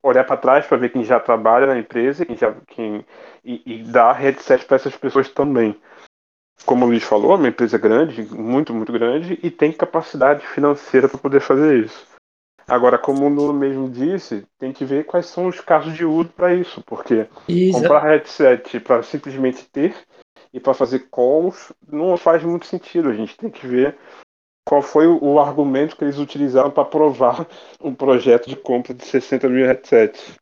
[0.02, 3.04] olhar para trás para ver quem já trabalha na empresa quem já, quem,
[3.44, 5.78] e, e dar headset para essas pessoas também.
[6.64, 11.08] Como o Luiz falou, é uma empresa grande, muito, muito grande, e tem capacidade financeira
[11.08, 12.15] para poder fazer isso.
[12.68, 16.30] Agora, como o Nuno mesmo disse, tem que ver quais são os casos de uso
[16.30, 17.82] para isso, porque Exato.
[17.82, 19.94] comprar headset para simplesmente ter
[20.52, 23.08] e para fazer calls não faz muito sentido.
[23.08, 23.96] A gente tem que ver
[24.66, 27.46] qual foi o argumento que eles utilizaram para aprovar
[27.80, 30.34] um projeto de compra de 60 mil headsets.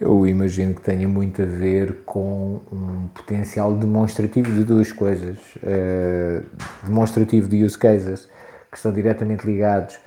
[0.00, 5.38] Eu imagino que tenha muito a ver com um potencial demonstrativo de duas coisas.
[5.56, 6.44] Uh,
[6.82, 8.28] demonstrativo de use cases
[8.74, 9.98] que estão diretamente ligados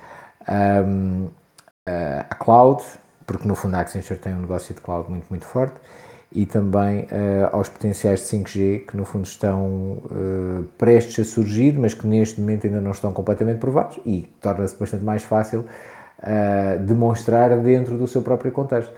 [0.86, 1.28] um,
[1.86, 2.82] à cloud,
[3.26, 5.74] porque no fundo a Accenture tem um negócio de cloud muito, muito forte,
[6.30, 11.72] e também uh, aos potenciais de 5G que no fundo estão uh, prestes a surgir,
[11.78, 15.64] mas que neste momento ainda não estão completamente provados e torna-se bastante mais fácil
[16.18, 18.92] uh, demonstrar dentro do seu próprio contexto.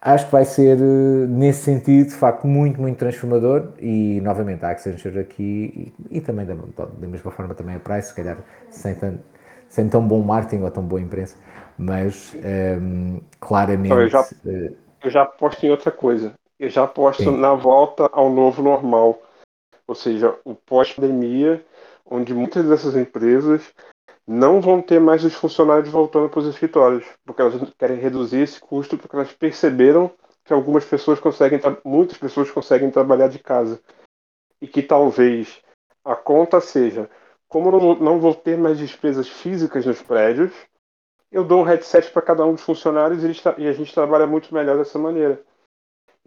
[0.00, 5.18] Acho que vai ser, nesse sentido, de facto, muito, muito transformador e, novamente, a Accenture
[5.18, 8.38] aqui e, e também, da, da, mesma forma, também a Price, se calhar,
[8.70, 9.18] sem, tão,
[9.68, 11.36] sem tão bom marketing ou tão boa imprensa,
[11.76, 13.92] mas um, ehm, claramente...
[13.92, 14.24] Eu já,
[15.02, 16.32] eu já aposto em outra coisa.
[16.60, 17.36] Eu já aposto sim.
[17.36, 19.20] na volta ao novo normal.
[19.86, 21.64] Ou seja, o pós-pandemia,
[22.08, 23.72] onde muitas dessas empresas
[24.28, 28.60] não vão ter mais os funcionários voltando para os escritórios, porque elas querem reduzir esse
[28.60, 30.10] custo, porque elas perceberam
[30.44, 33.80] que algumas pessoas conseguem, muitas pessoas conseguem trabalhar de casa.
[34.60, 35.62] E que talvez
[36.04, 37.08] a conta seja,
[37.48, 40.52] como eu não vou ter mais despesas físicas nos prédios,
[41.32, 44.76] eu dou um headset para cada um dos funcionários e a gente trabalha muito melhor
[44.76, 45.42] dessa maneira.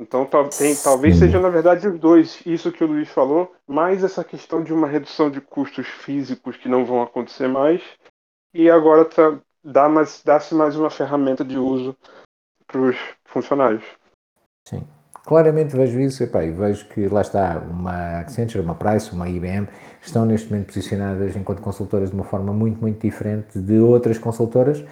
[0.02, 0.28] Então
[0.58, 4.64] tem, talvez seja na verdade os dois, isso que o Luiz falou, mais essa questão
[4.64, 7.84] de uma redução de custos físicos que não vão acontecer mais,
[8.52, 11.96] e agora tá, dá mais, dá-se mais uma ferramenta de uso
[12.66, 13.84] para os funcionários.
[14.68, 14.88] Sim,
[15.24, 19.68] claramente vejo isso epá, e vejo que lá está uma Accenture, uma Price, uma IBM
[20.02, 24.84] estão neste momento posicionadas enquanto consultoras de uma forma muito, muito diferente de outras consultoras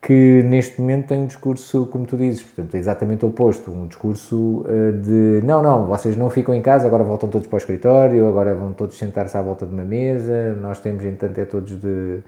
[0.00, 4.64] que neste momento tem um discurso, como tu dizes, portanto, é exatamente oposto, um discurso
[4.64, 8.28] uh, de não, não, vocês não ficam em casa, agora voltam todos para o escritório,
[8.28, 12.22] agora vão todos sentar-se à volta de uma mesa, nós temos, entanto, é todos de,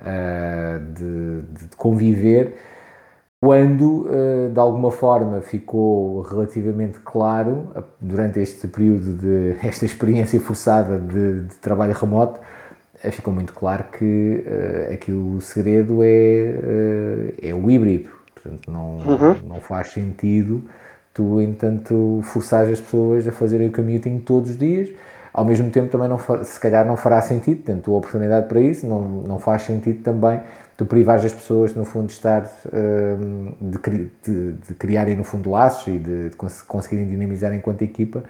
[0.00, 2.56] uh, de, de, conviver,
[3.40, 7.70] quando, uh, de alguma forma, ficou relativamente claro,
[8.00, 12.40] durante este período de, esta experiência forçada de, de trabalho remoto,
[13.10, 18.10] ficou muito claro que uh, aqui o segredo é, uh, é o híbrido.
[18.34, 19.36] Portanto, não, uhum.
[19.44, 20.62] não faz sentido
[21.12, 24.88] tu, entanto, forçar as pessoas a fazerem o commuting todos os dias.
[25.32, 28.86] Ao mesmo tempo, também não, se calhar não fará sentido, tendo a oportunidade para isso,
[28.86, 30.40] não, não faz sentido também
[30.76, 35.50] tu privares as pessoas, no fundo, de estar, uh, de, de, de, criarem, no fundo,
[35.50, 36.36] laços e de, de
[36.66, 38.24] conseguirem dinamizar enquanto equipa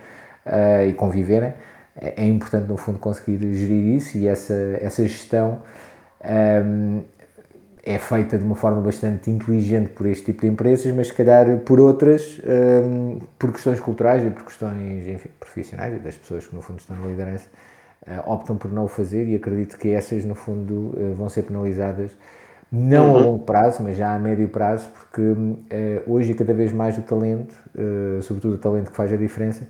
[0.89, 1.55] e conviverem
[1.97, 5.63] é, é importante, no fundo, conseguir gerir isso e essa, essa gestão
[6.25, 7.03] um,
[7.85, 11.59] é feita de uma forma bastante inteligente por este tipo de empresas, mas se calhar
[11.59, 12.41] por outras,
[12.85, 16.97] um, por questões culturais e por questões enfim, profissionais, das pessoas que no fundo estão
[16.97, 17.49] na liderança,
[18.07, 21.43] uh, optam por não o fazer e acredito que essas no fundo uh, vão ser
[21.43, 22.13] penalizadas
[22.71, 23.17] não uhum.
[23.17, 25.67] a longo prazo, mas já a médio prazo, porque uh,
[26.07, 27.55] hoje cada vez mais o talento,
[28.23, 29.67] sobretudo o talento que faz a diferença,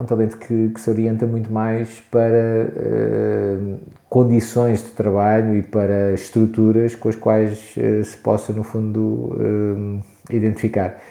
[0.00, 6.12] um talento que, que, se orienta muito mais para uh, condições de trabalho e para
[6.12, 11.02] estruturas com as quais uh, se possa, no fundo, uh, identificar.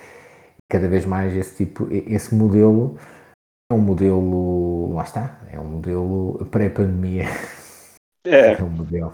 [0.70, 2.98] Cada vez mais esse tipo, esse modelo
[3.70, 7.26] é um modelo, lá está, é um modelo pré-pandemia.
[8.24, 8.54] É.
[8.60, 9.14] é um modelo.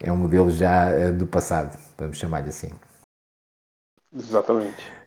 [0.00, 2.70] É um modelo já do passado, vamos chamar-lhe assim.
[4.14, 5.01] Exatamente.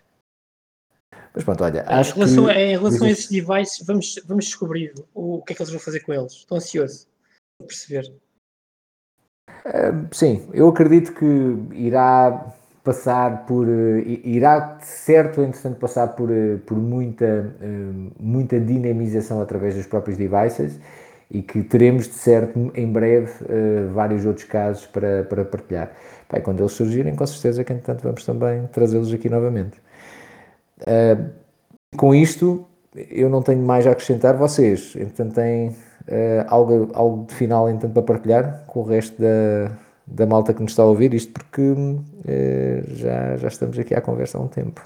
[1.35, 2.51] Mas pronto, olha, acho em relação, que...
[2.53, 5.81] Em relação a esses devices, vamos, vamos descobrir o, o que é que eles vão
[5.81, 6.31] fazer com eles.
[6.31, 7.07] Estou ansioso
[7.57, 8.13] para perceber.
[9.65, 11.25] Uh, sim, eu acredito que
[11.73, 17.55] irá passar por uh, irá certo entretanto passar por, uh, por muita,
[18.19, 20.79] muita dinamização através dos próprios devices
[21.29, 23.31] e que teremos de certo em breve
[23.91, 25.91] vários outros casos para, para partilhar.
[26.29, 29.81] Pai, quando eles surgirem, com certeza que entretanto vamos também trazê-los aqui novamente.
[30.81, 31.31] Uh,
[31.95, 34.35] com isto, eu não tenho mais a acrescentar.
[34.37, 39.71] Vocês, entretanto, têm uh, algo, algo de final entanto, para partilhar com o resto da,
[40.05, 41.13] da malta que nos está a ouvir?
[41.13, 44.81] Isto porque uh, já, já estamos aqui à conversa há um tempo.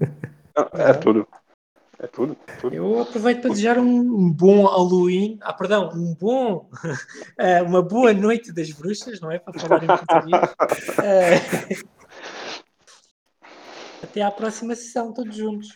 [0.74, 1.26] é tudo.
[1.98, 2.74] É tudo, tudo.
[2.74, 6.68] Eu aproveito para desejar um bom Halloween, ah, perdão, um bom,
[7.64, 9.38] uma boa noite das bruxas, não é?
[9.38, 11.84] Para falar em português.
[14.02, 15.74] Até à próxima sessão, todos juntos.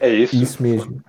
[0.00, 0.36] É isso.
[0.36, 1.02] Isso mesmo.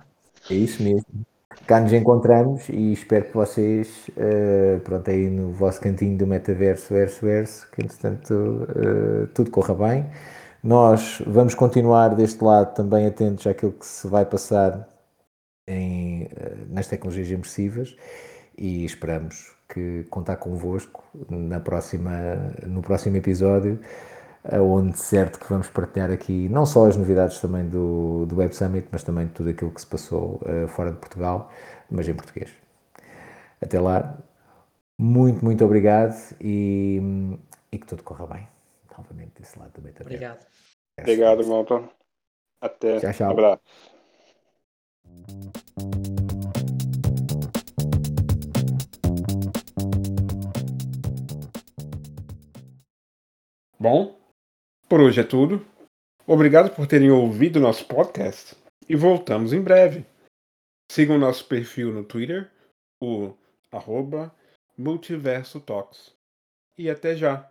[0.50, 1.26] É isso mesmo.
[1.66, 6.94] Cá nos encontramos e espero que vocês, uh, pronto, aí no vosso cantinho do metaverso,
[6.94, 10.06] verso, verso, que entretanto uh, tudo corra bem.
[10.62, 14.88] Nós vamos continuar deste lado também atentos àquilo que se vai passar
[15.66, 16.28] em, uh,
[16.70, 17.94] nas tecnologias imersivas
[18.56, 22.12] e esperamos que contar convosco na próxima,
[22.66, 23.78] no próximo episódio
[24.44, 28.88] onde certo que vamos partilhar aqui não só as novidades também do, do Web Summit,
[28.90, 31.50] mas também tudo aquilo que se passou uh, fora de Portugal,
[31.90, 32.50] mas em português.
[33.60, 34.16] Até lá,
[34.98, 37.00] muito, muito obrigado e,
[37.72, 38.48] e que tudo corra bem.
[38.96, 39.92] Novamente desse lado também.
[39.92, 40.16] também.
[40.16, 40.46] Obrigado.
[40.98, 41.88] Obrigado, malta.
[42.60, 42.98] Até.
[42.98, 43.28] Tchau, tchau.
[43.28, 43.62] Um abraço.
[53.80, 54.17] Bom,
[54.88, 55.64] por hoje é tudo.
[56.26, 58.56] Obrigado por terem ouvido nosso podcast
[58.88, 60.04] e voltamos em breve.
[60.90, 62.50] Sigam nosso perfil no Twitter,
[63.02, 63.34] o
[63.70, 64.34] arroba
[64.76, 66.14] Multiverso Talks.
[66.76, 67.50] E até já!